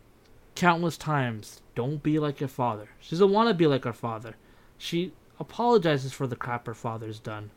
[0.55, 2.91] countless times, don't be like your father.
[3.01, 4.37] She doesn't want to be like her father.
[4.77, 7.51] She apologizes for the crap her father's done.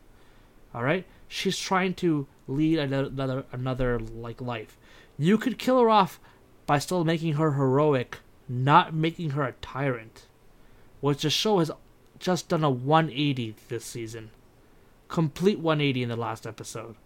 [0.74, 4.76] All right, she's trying to lead another another, like life.
[5.18, 6.18] You could kill her off
[6.66, 10.26] by still making her heroic, not making her a tyrant.
[11.00, 11.70] Which the show has
[12.18, 14.30] just done a 180 this season,
[15.06, 16.96] complete 180 in the last episode,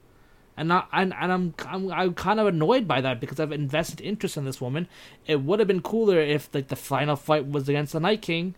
[0.56, 4.00] and I and, and I'm, I'm I'm kind of annoyed by that because I've invested
[4.00, 4.88] interest in this woman.
[5.26, 8.54] It would have been cooler if like the final fight was against the Night King.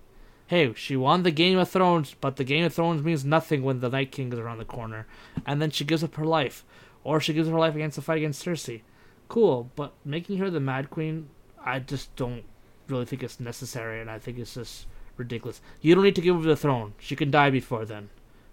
[0.46, 3.80] Hey, she won the Game of Thrones, but the Game of Thrones means nothing when
[3.80, 5.06] the Night King is around the corner,
[5.46, 6.64] and then she gives up her life,
[7.02, 8.82] or she gives her life against the fight against Cersei.
[9.28, 11.28] Cool, but making her the Mad Queen,
[11.64, 12.44] I just don't
[12.88, 15.60] really think it's necessary, and I think it's just ridiculous.
[15.80, 16.94] You don't need to give her the throne.
[16.98, 18.10] She can die before then.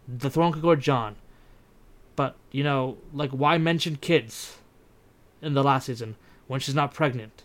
[0.08, 1.17] The throne could go to Jon.
[2.15, 4.58] But, you know, like, why mention kids?
[5.41, 6.15] in the last season
[6.47, 7.43] when she's not pregnant?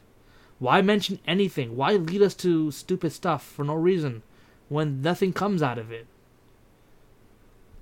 [0.58, 1.76] Why mention anything?
[1.76, 4.22] Why lead us to stupid stuff for no reason
[4.68, 6.06] when nothing comes out of it?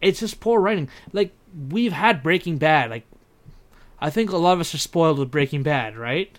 [0.00, 0.88] It's just poor writing.
[1.12, 1.32] Like
[1.70, 2.90] we've had Breaking Bad.
[2.90, 3.06] Like
[4.00, 6.38] I think a lot of us are spoiled with Breaking Bad, right?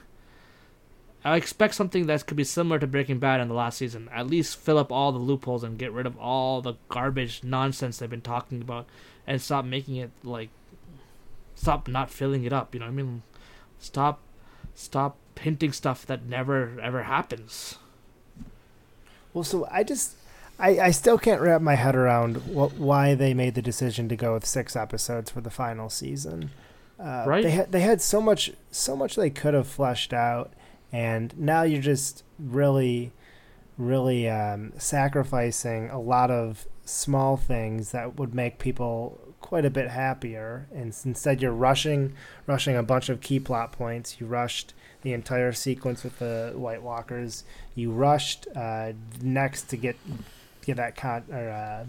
[1.23, 4.07] I expect something that could be similar to Breaking Bad in the last season.
[4.13, 7.97] At least fill up all the loopholes and get rid of all the garbage nonsense
[7.97, 8.85] they've been talking about,
[9.25, 10.49] and stop making it like,
[11.55, 12.75] stop not filling it up.
[12.75, 13.23] You know what I mean?
[13.79, 14.19] Stop,
[14.75, 17.79] stop hinting stuff that never ever happens.
[19.33, 20.17] Well, so I just,
[20.57, 24.15] I, I still can't wrap my head around what, why they made the decision to
[24.15, 26.51] go with six episodes for the final season.
[26.99, 27.43] Uh, Right.
[27.43, 30.53] They had they had so much so much they could have fleshed out,
[30.93, 33.11] and now you're just really,
[33.77, 39.89] really um, sacrificing a lot of small things that would make people quite a bit
[39.89, 40.67] happier.
[40.73, 42.13] And instead, you're rushing
[42.47, 44.21] rushing a bunch of key plot points.
[44.21, 47.43] You rushed the entire sequence with the White Walkers.
[47.75, 49.97] You rushed uh, next to get
[50.65, 51.85] get that con or uh,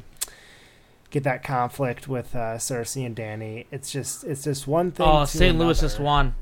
[1.10, 3.66] get that conflict with uh, Cersei and Dany.
[3.70, 5.06] It's just it's just one thing.
[5.06, 5.58] Oh, St.
[5.58, 6.34] Louis just won.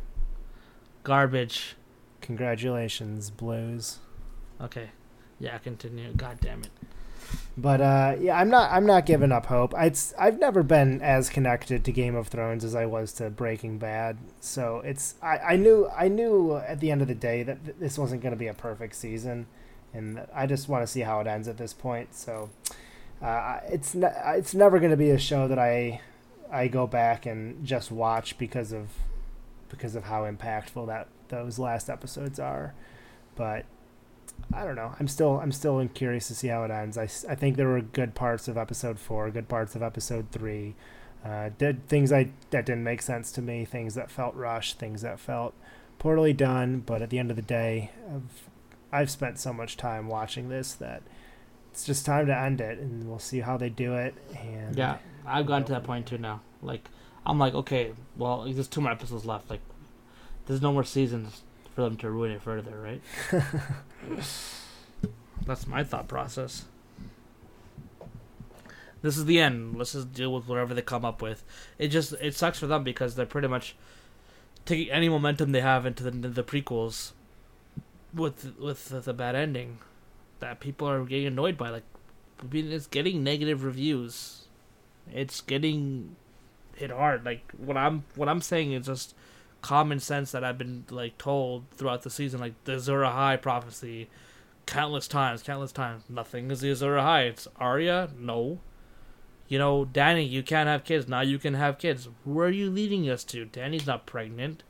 [1.03, 1.77] Garbage.
[2.20, 3.99] Congratulations, Blues.
[4.61, 4.90] Okay.
[5.38, 6.12] Yeah, continue.
[6.14, 6.70] God damn it.
[7.57, 9.75] But uh, yeah, I'm not I'm not giving up hope.
[9.77, 13.79] It's I've never been as connected to Game of Thrones as I was to Breaking
[13.79, 14.18] Bad.
[14.40, 17.77] So it's I, I knew I knew at the end of the day that th-
[17.79, 19.47] this wasn't going to be a perfect season,
[19.94, 22.14] and I just want to see how it ends at this point.
[22.14, 22.50] So
[23.22, 26.00] uh, it's ne- it's never going to be a show that I
[26.52, 28.90] I go back and just watch because of
[29.68, 32.74] because of how impactful that those last episodes are.
[33.35, 33.64] But
[34.52, 34.94] I don't know.
[34.98, 36.98] I'm still I'm still curious to see how it ends.
[36.98, 40.74] I, I think there were good parts of episode four, good parts of episode three.
[41.24, 45.02] Uh, did things I that didn't make sense to me, things that felt rushed, things
[45.02, 45.54] that felt
[45.98, 46.83] poorly done.
[46.85, 48.48] But at the end of the day, I've
[48.94, 51.02] I've spent so much time watching this that
[51.72, 54.14] it's just time to end it, and we'll see how they do it.
[54.38, 56.42] And Yeah, I've gotten to that point too now.
[56.62, 56.88] Like,
[57.26, 59.50] I'm like, okay, well, there's two more episodes left.
[59.50, 59.62] Like,
[60.46, 61.42] there's no more seasons
[61.74, 63.02] for them to ruin it further, right?
[65.44, 66.66] That's my thought process.
[69.02, 69.76] This is the end.
[69.76, 71.42] Let's just deal with whatever they come up with.
[71.78, 73.74] It just it sucks for them because they're pretty much
[74.64, 77.11] taking any momentum they have into the the prequels
[78.14, 79.79] with with the, the bad ending
[80.40, 81.70] that people are getting annoyed by.
[81.70, 81.85] Like,
[82.53, 84.46] it's getting negative reviews.
[85.12, 86.16] It's getting
[86.77, 87.24] hit hard.
[87.24, 89.14] Like what I'm what I'm saying is just
[89.62, 92.40] common sense that I've been like told throughout the season.
[92.40, 94.09] Like the Azor Ahai prophecy,
[94.66, 96.05] countless times, countless times.
[96.09, 97.29] Nothing is the Azor Ahai.
[97.29, 98.11] It's Arya.
[98.18, 98.61] No.
[99.46, 101.07] You know, Dany, you can't have kids.
[101.07, 102.09] Now you can have kids.
[102.24, 103.44] Where are you leading us to?
[103.44, 104.62] Dany's not pregnant.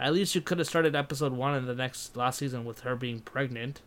[0.00, 2.96] At least you could have started episode one in the next last season with her
[2.96, 3.82] being pregnant.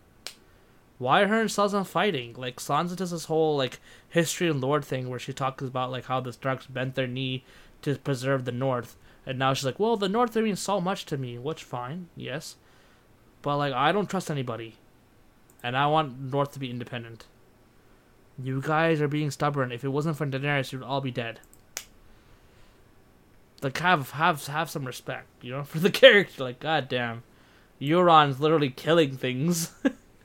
[1.00, 2.36] Why are her and Sansa fighting?
[2.38, 6.06] Like Sansa does this whole like history and lore thing where she talks about like
[6.06, 7.44] how the Starks bent their knee
[7.82, 8.96] to preserve the North,
[9.26, 12.58] and now she's like, "Well, the North means so much to me," which fine, yes,
[13.42, 14.76] but like I don't trust anybody,
[15.64, 17.26] and I want North to be independent.
[18.42, 19.72] You guys are being stubborn.
[19.72, 21.40] If it wasn't for Daenerys, you'd all be dead.
[23.64, 26.44] Like have have have some respect, you know, for the character.
[26.44, 27.24] Like, goddamn,
[27.82, 29.72] Euron's literally killing things.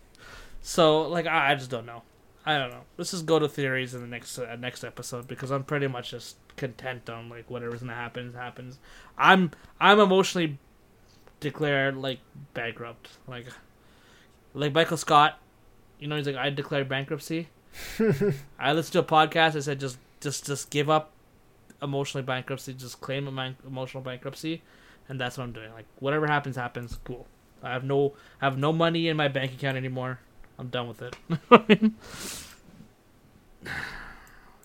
[0.61, 2.03] so like I, I just don't know.
[2.47, 2.85] I don't know.
[2.97, 6.13] Let's just go to theories in the next uh, next episode because I'm pretty much
[6.13, 8.79] just content on like whatever's gonna happen happens.
[9.19, 10.59] I'm I'm emotionally
[11.41, 12.21] declared like
[12.55, 13.11] bankrupt.
[13.27, 13.47] Like
[14.55, 15.39] like Michael Scott,
[15.99, 17.49] you know, he's like I declared bankruptcy.
[18.59, 19.57] I listened to a podcast.
[19.57, 21.13] I said just just just give up
[21.83, 22.75] emotionally bankruptcy.
[22.75, 24.63] Just claim emo- emotional bankruptcy,
[25.09, 25.73] and that's what I'm doing.
[25.73, 26.99] Like whatever happens, happens.
[27.05, 27.27] Cool.
[27.63, 30.21] I have no I have no money in my bank account anymore.
[30.59, 31.17] I'm done with it.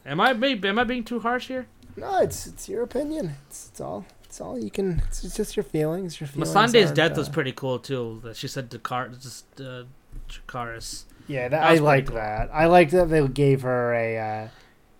[0.05, 1.67] am I maybe am I being too harsh here?
[1.95, 3.35] no, it's it's your opinion.
[3.47, 5.03] It's, it's all it's all you can.
[5.07, 6.19] It's just your feelings.
[6.19, 6.51] Your feelings.
[6.51, 8.19] Missandei's aren't, death was uh, pretty cool too.
[8.23, 9.83] That she said Dakar just uh,
[10.29, 11.03] Dracarys.
[11.27, 12.15] Yeah, that, That I like pretty cool.
[12.15, 12.49] that.
[12.51, 14.49] I like that they gave her a,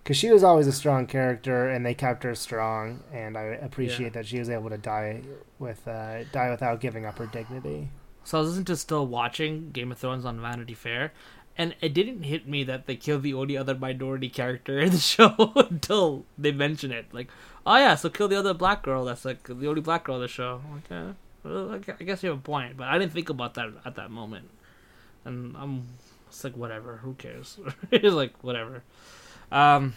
[0.03, 4.07] because she was always a strong character, and they kept her strong, and I appreciate
[4.07, 4.09] Yeah.
[4.21, 5.21] that she was able to die
[5.59, 7.89] with, uh, die without giving up her dignity.
[8.25, 11.11] So I was listening to still watching Game of Thrones on Vanity Fair,
[11.57, 14.97] and it didn't hit me that they killed the only other minority character in the
[15.13, 17.05] show until they mention it.
[17.13, 17.29] Like,
[17.65, 19.05] oh yeah, so kill the other black girl.
[19.05, 20.61] That's like the only black girl in the show.
[20.85, 23.69] Okay, well, I I guess you have a point, but I didn't think about that
[23.85, 24.49] at that moment.
[25.25, 25.83] And I'm,
[26.27, 26.97] it's like whatever.
[26.97, 27.57] Who cares?
[27.91, 28.83] it's like whatever.
[29.53, 29.93] Um,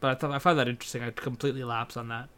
[0.00, 1.02] but I thought I found that interesting.
[1.02, 2.28] I completely lapsed on that.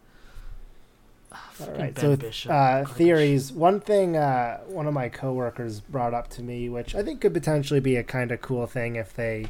[1.30, 1.94] All Fucking right.
[1.94, 3.52] Ben So Bishop, uh, theories.
[3.52, 7.34] One thing uh, one of my coworkers brought up to me, which I think could
[7.34, 9.46] potentially be a kind of cool thing if they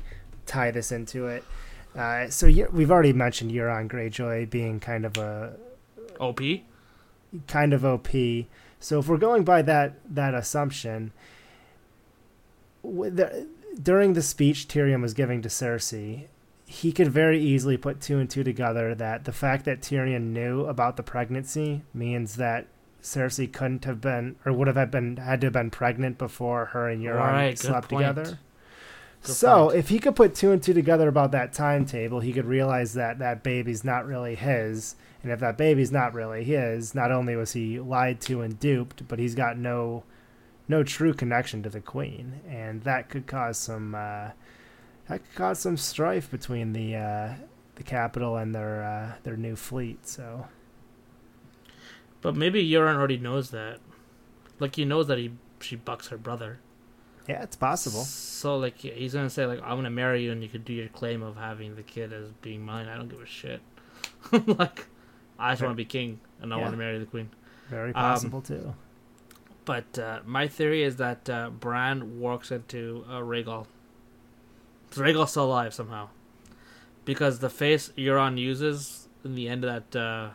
[0.46, 1.44] tie this into it.
[1.96, 5.54] Uh, so we've already mentioned Euron Greyjoy being kind of a
[6.18, 6.40] OP.
[7.46, 8.08] kind of OP.
[8.80, 11.12] So if we're going by that that assumption,
[12.82, 13.46] the,
[13.80, 16.26] during the speech Tyrion was giving to Cersei,
[16.70, 20.66] he could very easily put two and two together that the fact that Tyrion knew
[20.66, 22.66] about the pregnancy means that
[23.02, 26.86] Cersei couldn't have been or would have been had to have been pregnant before her
[26.90, 28.02] and Euron Right, slept point.
[28.06, 28.38] together.
[29.22, 29.78] Good so point.
[29.78, 33.18] if he could put two and two together about that timetable, he could realize that
[33.18, 34.94] that baby's not really his.
[35.22, 39.08] And if that baby's not really his, not only was he lied to and duped,
[39.08, 40.04] but he's got no
[40.68, 44.32] no true connection to the queen, and that could cause some uh,
[45.08, 47.34] that could cause some strife between the uh,
[47.76, 50.06] the capital and their uh, their new fleet.
[50.06, 50.46] So
[52.20, 53.78] But maybe Euron already knows that.
[54.58, 56.58] Like he knows that he she bucks her brother.
[57.28, 58.02] yeah, it's possible.
[58.02, 60.88] So like he's gonna say like I'm gonna marry you and you could do your
[60.88, 62.88] claim of having the kid as being mine.
[62.88, 63.60] I don't give a shit.
[64.46, 64.86] like
[65.38, 66.62] I just want to be king and I Yeah.
[66.62, 67.30] want to marry the queen.
[67.68, 68.74] Very Um, possible too.
[69.64, 73.66] But uh, my theory is that uh, Bran walks into uh, Rhaegal.
[74.92, 76.08] Rhaegal's still alive somehow,
[77.04, 80.30] because the face Euron uses in the end of that uh,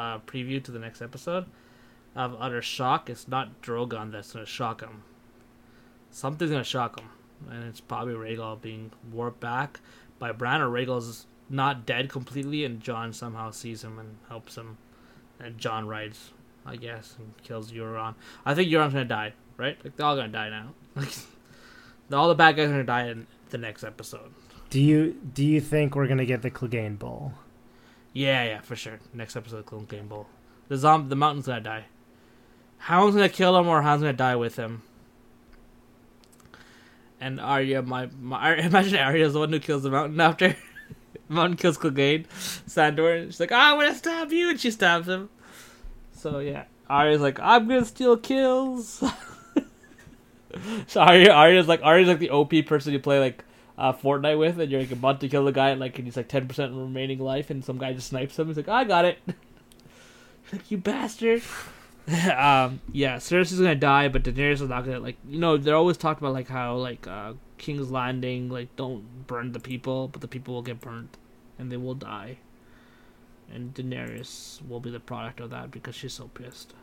[0.00, 1.46] uh, preview to the next episode
[2.14, 5.02] of utter shock is not Drogon that's gonna shock him.
[6.10, 7.10] Something's gonna shock him,
[7.50, 9.80] and it's probably Rhaegal being warped back
[10.18, 14.78] by Bran, or Rhaegal's not dead completely, and Jon somehow sees him and helps him,
[15.38, 16.32] and Jon rides
[16.66, 18.14] I guess, and kills Euron.
[18.44, 19.78] I think Euron's gonna die, right?
[19.84, 20.74] Like they're all gonna die now.
[22.08, 24.32] Like all the bad guys are gonna die in the next episode.
[24.70, 27.32] Do you do you think we're gonna get the Clegane Bowl?
[28.12, 28.98] Yeah, yeah, for sure.
[29.12, 30.26] Next episode of Clegane Bowl.
[30.68, 31.84] The zom- the mountain's gonna die.
[32.78, 34.82] Hound's gonna kill him, or Hound's gonna die with him.
[37.20, 40.56] And Arya, my, my imagine Arya's the one who kills the mountain after.
[41.28, 42.26] mountain kills Clegane,
[42.66, 45.28] Sandor, and she's like, "Ah, I'm gonna stab you," and she stabs him.
[46.12, 49.02] So yeah, Arya's like, "I'm gonna steal kills."
[50.86, 53.44] so Arya, Arya's like, Arya's like the OP person you play like
[53.78, 56.16] uh, Fortnite with, and you're like about to kill the guy, and like, and he's
[56.16, 58.48] like ten percent remaining life, and some guy just snipes him.
[58.48, 59.18] He's like, "I got it."
[60.52, 61.42] like you bastard.
[62.08, 65.16] um, yeah, Cersei's gonna die, but Daenerys is not gonna like.
[65.28, 69.52] You know, they're always talked about like how like uh, King's Landing, like don't burn
[69.52, 71.16] the people, but the people will get burnt,
[71.58, 72.38] and they will die.
[73.52, 76.74] And Daenerys will be the product of that because she's so pissed.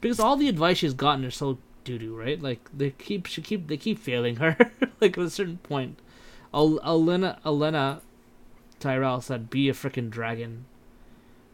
[0.00, 2.40] Because all the advice she's gotten is so doo doo, right?
[2.40, 4.56] Like they keep she keep they keep failing her.
[5.00, 5.98] like at a certain point,
[6.52, 8.00] Al- Olenna Olenna
[8.80, 10.66] Tyrell said, "Be a freaking dragon."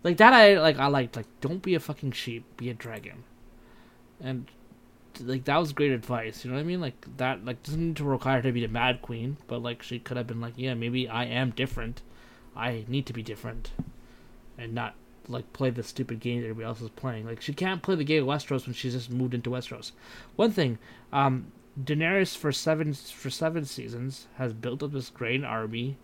[0.03, 0.79] Like that, I like.
[0.79, 3.23] I liked like, don't be a fucking sheep, be a dragon.
[4.21, 4.51] And
[5.21, 6.45] like that was great advice.
[6.45, 6.81] You know what I mean?
[6.81, 9.83] Like that, like doesn't need to require her to be the Mad Queen, but like
[9.83, 12.03] she could have been like, yeah, maybe I am different.
[12.57, 13.71] I need to be different,
[14.59, 14.95] and not
[15.29, 17.27] like play the stupid game that everybody else is playing.
[17.27, 19.93] Like she can't play the game of Westeros when she's just moved into Westeros.
[20.37, 20.79] One thing,
[21.13, 21.53] um,
[21.83, 25.97] Daenerys for seven for seven seasons has built up this great army.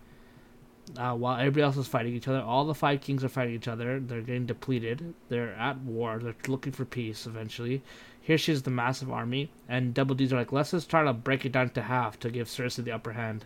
[0.97, 3.67] Uh, while everybody else is fighting each other, all the five kings are fighting each
[3.67, 3.99] other.
[3.99, 5.13] They're getting depleted.
[5.27, 6.17] They're at war.
[6.17, 7.83] They're looking for peace eventually.
[8.19, 11.13] Here she is, the massive army, and Double D's are like, let's just try to
[11.13, 13.45] break it down to half to give Cersei the upper hand.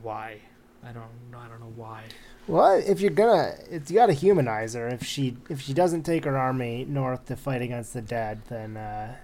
[0.00, 0.40] Why?
[0.88, 1.04] I don't.
[1.36, 2.04] I don't know why.
[2.46, 4.88] Well, if you're gonna, it's, you got to humanize her.
[4.88, 8.76] If she if she doesn't take her army north to fight against the dead, then
[8.76, 9.14] uh,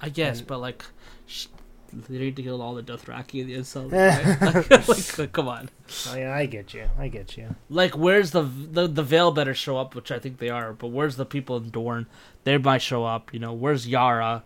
[0.00, 0.84] I guess, And- but like,
[1.26, 1.46] sh-
[1.92, 3.92] they need to kill all the Dothraki in the insult.
[3.92, 4.40] Right?
[4.40, 5.68] like, like, like, come on.
[6.10, 6.84] oh yeah, I get you.
[6.96, 7.56] I get you.
[7.68, 10.72] Like, where's the the the Vale better show up, which I think they are.
[10.72, 12.06] But where's the people in Dorne?
[12.44, 13.34] They might show up.
[13.34, 14.44] You know, where's Yara?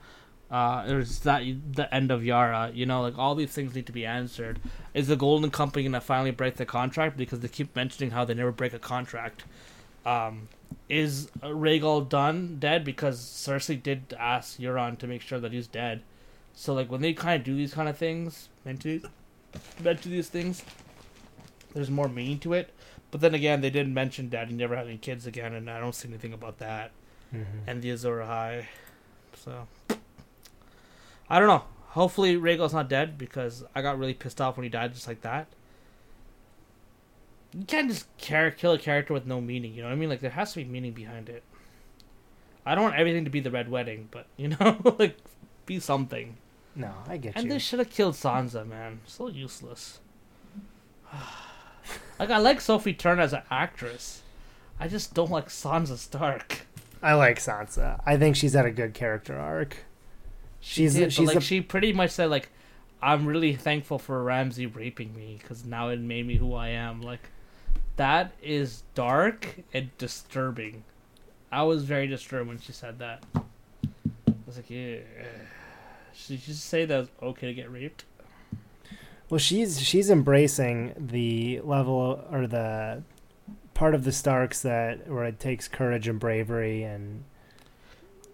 [0.54, 1.42] Uh, is that
[1.72, 2.70] the end of Yara?
[2.72, 4.60] You know, like all these things need to be answered.
[4.94, 8.34] Is the Golden Company gonna finally break the contract because they keep mentioning how they
[8.34, 9.42] never break a contract?
[10.06, 10.46] Um,
[10.88, 16.02] is Rhaegal done dead because Cersei did ask Euron to make sure that he's dead.
[16.52, 19.02] So like when they kind of do these kind of things, mention
[19.82, 20.62] mention these things,
[21.74, 22.70] there's more meaning to it.
[23.10, 26.08] But then again, they didn't mention Dany never having kids again, and I don't see
[26.08, 26.92] anything about that.
[27.34, 27.58] Mm-hmm.
[27.66, 28.66] And the Azor Ahai,
[29.34, 29.66] so
[31.28, 31.64] I don't know.
[31.88, 35.20] Hopefully, Rhaegal's not dead because I got really pissed off when he died just like
[35.22, 35.46] that.
[37.52, 39.74] You can't just kill a character with no meaning.
[39.74, 40.08] You know what I mean?
[40.08, 41.44] Like there has to be meaning behind it.
[42.66, 45.18] I don't want everything to be the Red Wedding, but you know, like
[45.66, 46.36] be something.
[46.76, 47.42] No, I get And you.
[47.42, 49.00] And they should have killed Sansa, man.
[49.06, 50.00] So useless.
[52.18, 54.22] like I like Sophie Turner as an actress.
[54.80, 56.66] I just don't like Sansa Stark.
[57.00, 58.00] I like Sansa.
[58.04, 59.84] I think she's had a good character arc.
[60.66, 62.48] She's Did, she's like a, she pretty much said like,
[63.02, 67.02] I'm really thankful for Ramsay raping me because now it made me who I am.
[67.02, 67.20] Like,
[67.96, 70.84] that is dark and disturbing.
[71.52, 73.22] I was very disturbed when she said that.
[73.36, 73.42] I
[74.46, 75.00] was like, yeah.
[76.14, 78.04] She you just say that it's okay to get raped?
[79.30, 83.02] well she's she's embracing the level or the
[83.72, 87.24] part of the Starks that where it takes courage and bravery and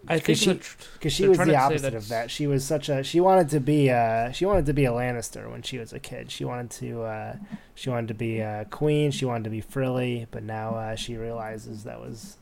[0.07, 0.59] I think she-
[0.93, 2.31] because she was the opposite of that.
[2.31, 5.49] She was such a she wanted to be a she wanted to be a Lannister
[5.51, 6.31] when she was a kid.
[6.31, 7.35] She wanted to uh,
[7.75, 9.11] she wanted to be a queen.
[9.11, 12.37] She wanted to be frilly, but now uh, she realizes that was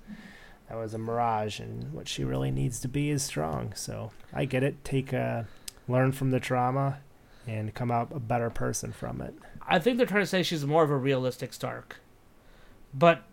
[0.69, 3.73] that was a mirage, and what she really needs to be is strong.
[3.75, 4.83] So I get it.
[4.85, 5.47] Take a
[5.87, 6.99] learn from the trauma
[7.47, 9.33] and come out a better person from it.
[9.67, 11.97] I think they're trying to say she's more of a realistic Stark.
[12.93, 13.23] But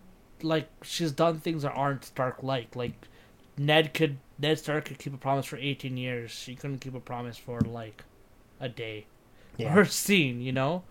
[0.41, 2.75] like she's done things that aren't Stark like.
[2.75, 3.07] Like
[3.57, 6.31] Ned could Ned Stark could keep a promise for eighteen years.
[6.31, 8.03] She couldn't keep a promise for like
[8.59, 9.05] a day.
[9.59, 10.83] Or a scene, you know?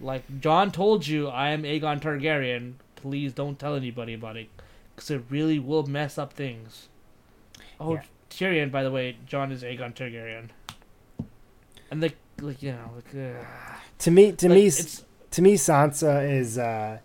[0.00, 2.74] Like Jon told you I am Aegon Targaryen.
[2.96, 4.48] Please don't tell anybody about it
[4.96, 6.88] cuz it really will mess up things.
[7.80, 8.02] Oh, Yeah.
[8.30, 10.50] Tyrion by the way, Jon is Aegon Targaryen.
[11.90, 13.44] And like like you know, like uh,
[13.98, 16.98] To me, to like, me, it's to me Sansa is uh,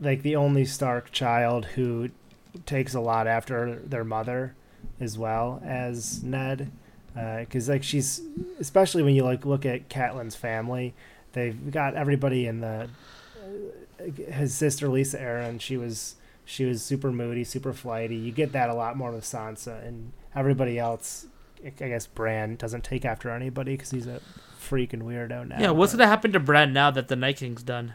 [0.00, 2.10] like the only Stark child who
[2.66, 4.54] takes a lot after their mother
[5.00, 6.70] as well as Ned
[7.14, 8.20] because like she's
[8.60, 10.94] especially when you like look at Catelyn's family
[11.32, 12.88] they've got everybody in the
[14.00, 18.52] uh, his sister Lysa Arryn she was she was super moody super flighty you get
[18.52, 21.26] that a lot more with Sansa and everybody else
[21.64, 24.20] I guess Bran doesn't take after anybody because he's a
[24.60, 27.62] freaking weirdo now Yeah, what's but- gonna happen to Bran now that the Night King's
[27.62, 27.94] done?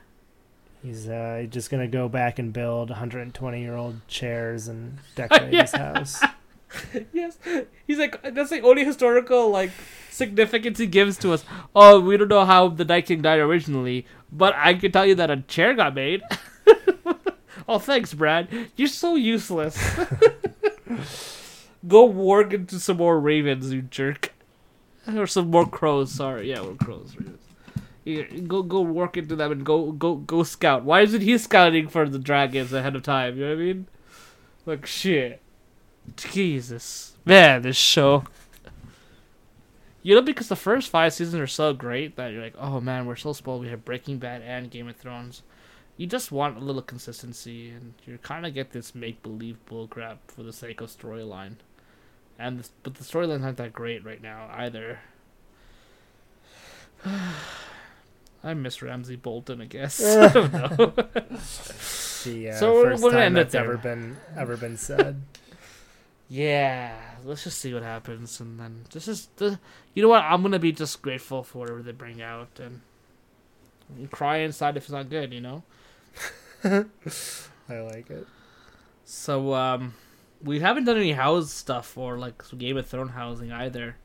[0.83, 5.71] He's uh, just gonna go back and build 120 year old chairs and decorate his
[5.71, 6.21] house.
[7.13, 7.37] yes,
[7.85, 9.71] he's like that's the only historical like
[10.09, 11.43] significance he gives to us.
[11.75, 15.15] Oh, we don't know how the Night King died originally, but I can tell you
[15.15, 16.21] that a chair got made.
[17.67, 18.69] oh, thanks, Bran.
[18.75, 19.77] You're so useless.
[21.87, 24.33] Go warg into some more ravens, you jerk,
[25.07, 26.11] or some more crows.
[26.11, 27.15] Sorry, yeah, we're crows.
[27.17, 27.48] Ravens.
[28.05, 30.83] Go go warg into them and go go go scout.
[30.83, 33.35] Why isn't he scouting for the dragons ahead of time?
[33.35, 33.87] You know what I mean?
[34.65, 35.41] Like shit.
[36.15, 38.23] Jesus, man, this show.
[40.01, 43.05] You know, because the first five seasons are so great that you're like, oh man,
[43.05, 43.61] we're so spoiled.
[43.61, 45.43] We have Breaking Bad and Game of Thrones.
[45.97, 50.17] You just want a little consistency, and you kind of get this make believe bullcrap
[50.27, 51.55] for the sake of storyline.
[52.39, 55.01] And this, but the storylines aren't that great right now either.
[58.43, 60.03] I miss Ramsay Bolton, I guess.
[60.05, 60.93] I don't know.
[62.25, 65.21] The uh, So we're- 1st we're time that's ever been ever been said.
[66.31, 69.57] Yeah, let's just see what happens, and then this is the.
[69.95, 70.23] You know what?
[70.23, 72.81] I'm gonna be just grateful for whatever they bring out, and,
[73.97, 75.33] and cry inside if it's not good.
[75.33, 75.63] You know.
[76.63, 78.27] I like it.
[79.05, 79.95] So um,
[80.43, 83.95] we haven't done any house stuff or like Game of Thrones housing either.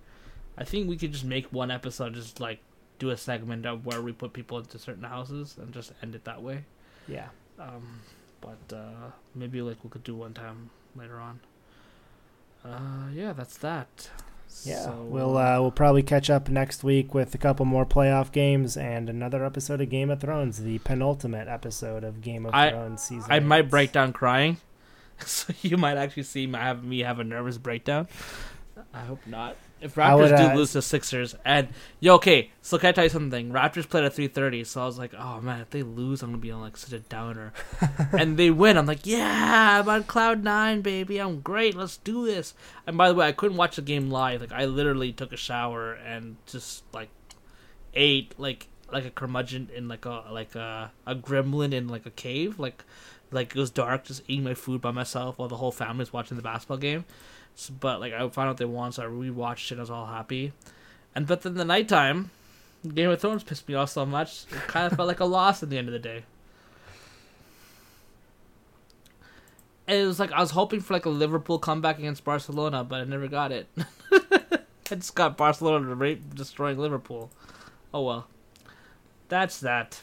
[0.56, 2.60] I think we could just make one episode, just like
[3.04, 6.24] do a segment of where we put people into certain houses and just end it
[6.24, 6.64] that way.
[7.06, 7.28] Yeah.
[7.58, 8.00] Um,
[8.40, 11.40] but uh, maybe like we could do one time later on.
[12.64, 14.08] Uh, yeah, that's that.
[14.62, 14.84] Yeah.
[14.84, 18.76] So, we'll uh, we'll probably catch up next week with a couple more playoff games
[18.76, 23.02] and another episode of Game of Thrones, the penultimate episode of Game of I- Thrones
[23.02, 23.30] season.
[23.30, 24.58] I might break down crying,
[25.18, 28.08] so you might actually see me have me have a nervous breakdown.
[28.94, 29.56] I hope not.
[29.84, 31.68] If Raptors would, do uh, lose to Sixers, and
[32.00, 33.50] yo, okay, so can I tell you something?
[33.50, 36.30] Raptors played at three thirty, so I was like, oh man, if they lose, I'm
[36.30, 37.52] gonna be on like such a downer.
[38.18, 42.24] and they win, I'm like, yeah, I'm on cloud nine, baby, I'm great, let's do
[42.24, 42.54] this.
[42.86, 44.40] And by the way, I couldn't watch the game live.
[44.40, 47.10] Like, I literally took a shower and just like
[47.92, 52.10] ate like like a curmudgeon in like a like a a gremlin in like a
[52.10, 52.84] cave, like
[53.30, 56.12] like it was dark, just eating my food by myself while the whole family family's
[56.12, 57.04] watching the basketball game.
[57.54, 59.78] So, but like I found out they won, so I rewatched it.
[59.78, 60.52] I was all happy,
[61.14, 62.30] and but then the nighttime,
[62.86, 64.44] Game of Thrones pissed me off so much.
[64.50, 66.24] It kind of felt like a loss at the end of the day.
[69.86, 73.00] And it was like I was hoping for like a Liverpool comeback against Barcelona, but
[73.00, 73.68] I never got it.
[74.90, 77.30] I just got Barcelona to rape destroying Liverpool.
[77.92, 78.26] Oh well,
[79.28, 80.00] that's that.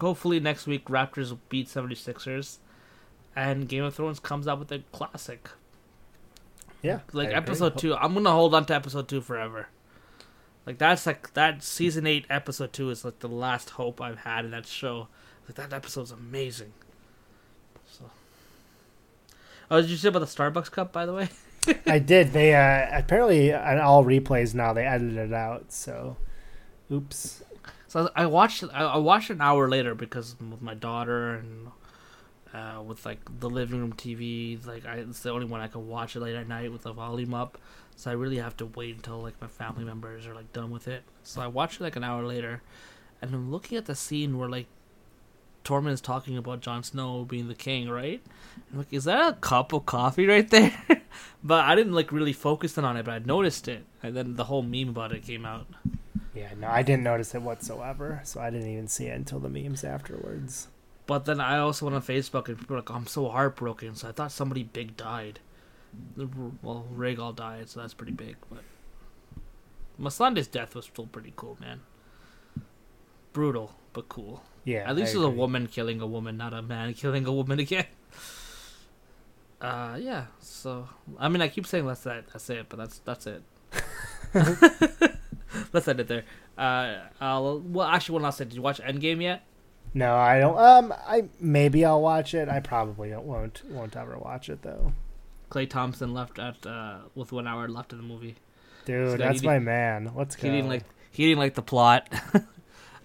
[0.00, 2.58] Hopefully next week Raptors beat 76ers,
[3.36, 5.48] and Game of Thrones comes out with a classic.
[6.82, 7.00] Yeah.
[7.12, 7.36] Like I agree.
[7.38, 9.68] episode two, I'm gonna hold on to episode two forever.
[10.66, 14.44] Like that's like that season eight episode two is like the last hope I've had
[14.44, 15.08] in that show.
[15.48, 16.72] Like that episode's amazing.
[17.90, 18.10] So.
[19.70, 21.28] Oh, did you say about the Starbucks cup, by the way?
[21.86, 22.32] I did.
[22.32, 25.72] They uh, apparently on all replays now they edited it out.
[25.72, 26.16] So,
[26.90, 27.42] oops.
[27.86, 28.64] So I watched.
[28.72, 31.70] I I watched an hour later because with my daughter and
[32.52, 34.64] uh, with like the living room TV.
[34.66, 36.92] Like I, it's the only one I can watch it late at night with the
[36.92, 37.58] volume up.
[37.96, 40.88] So I really have to wait until like my family members are like done with
[40.88, 41.02] it.
[41.22, 42.62] So I watch it like an hour later,
[43.20, 44.66] and I'm looking at the scene where like
[45.64, 48.20] Tormund is talking about Jon Snow being the king, right?
[48.72, 50.76] I'm like, is that a cup of coffee right there?
[51.44, 54.34] but I didn't like really focus in on it, but I noticed it, and then
[54.34, 55.66] the whole meme about it came out.
[56.34, 58.22] Yeah, no, I didn't notice it whatsoever.
[58.24, 60.68] So I didn't even see it until the memes afterwards.
[61.06, 63.94] But then I also went on Facebook and people were like, oh, I'm so heartbroken.
[63.94, 65.40] So I thought somebody big died.
[66.62, 68.36] Well, Rhaegal died, so that's pretty big.
[68.48, 68.62] But
[70.00, 71.80] Missandei's death was still pretty cool, man.
[73.32, 74.42] Brutal, but cool.
[74.64, 77.32] Yeah, At least it was a woman killing a woman, not a man killing a
[77.32, 77.86] woman again.
[79.60, 80.26] Uh, yeah.
[80.40, 80.88] So
[81.18, 82.28] I mean, I keep saying that's that.
[82.28, 83.42] That's it, but that's that's it.
[85.72, 86.24] Let's end it there.
[86.56, 88.48] Uh, I'll, well, actually, one last thing.
[88.48, 89.44] Did you watch Endgame yet?
[89.94, 90.58] No, I don't.
[90.58, 92.48] Um, I maybe I'll watch it.
[92.48, 94.92] I probably don't, won't won't ever watch it though.
[95.50, 98.36] Klay Thompson left at uh, with one hour left in the movie.
[98.86, 100.12] Dude, So that's my man.
[100.16, 100.48] Let's go.
[100.48, 102.08] He didn't like he didn't like the plot.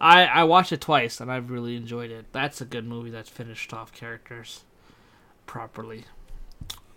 [0.02, 2.28] I I watched it twice and I've really enjoyed it.
[2.32, 4.64] That's a good movie that's finished off characters
[5.46, 6.06] properly.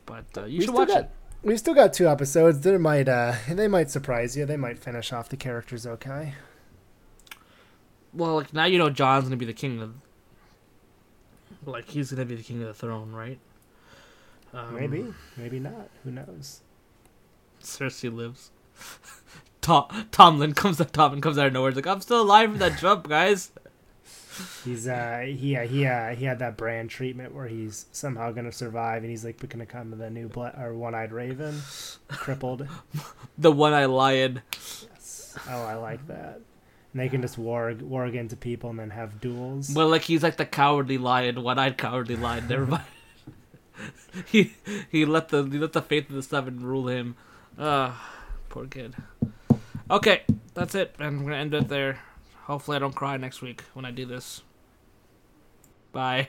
[0.06, 1.10] But uh, you We should watch got- it.
[1.42, 2.60] We've still got two episodes.
[2.60, 4.46] They might uh they might surprise you.
[4.46, 6.34] They might finish off the characters okay.
[8.12, 9.94] Well, like now you know Jon's gonna be the king of.
[11.66, 13.38] Like he's gonna be the king of the throne, right?
[14.52, 15.04] Um, maybe,
[15.36, 15.88] maybe not.
[16.04, 16.60] Who knows?
[17.62, 18.50] Cersei lives.
[19.60, 20.80] Tom Tommen comes.
[20.80, 20.90] Up.
[20.92, 21.70] Tommen comes out of nowhere.
[21.70, 23.52] He's like, I'm still alive from that jump, guys.
[24.64, 28.52] He's uh he uh, he uh, he had that brand treatment where he's somehow gonna
[28.52, 31.60] survive, and he's like gonna come to the new bla- or one-eyed raven,
[32.08, 32.66] crippled.
[33.36, 34.40] The one-eyed lion.
[34.52, 35.36] Yes.
[35.48, 36.40] Oh, I like that.
[36.92, 39.72] And they can just warg warg into people and then have duels.
[39.72, 42.48] Well, like he's like the cowardly lion, one-eyed cowardly lion.
[42.48, 42.84] Never mind.
[44.26, 44.54] he
[44.90, 47.16] he let the he let the faith of the seven rule him.
[47.58, 48.18] Ah,
[48.48, 48.94] poor kid.
[49.90, 50.22] Okay,
[50.54, 52.00] that's it, and I'm gonna end it there.
[52.44, 54.42] Hopefully, I don't cry next week when I do this.
[55.92, 56.28] Bye.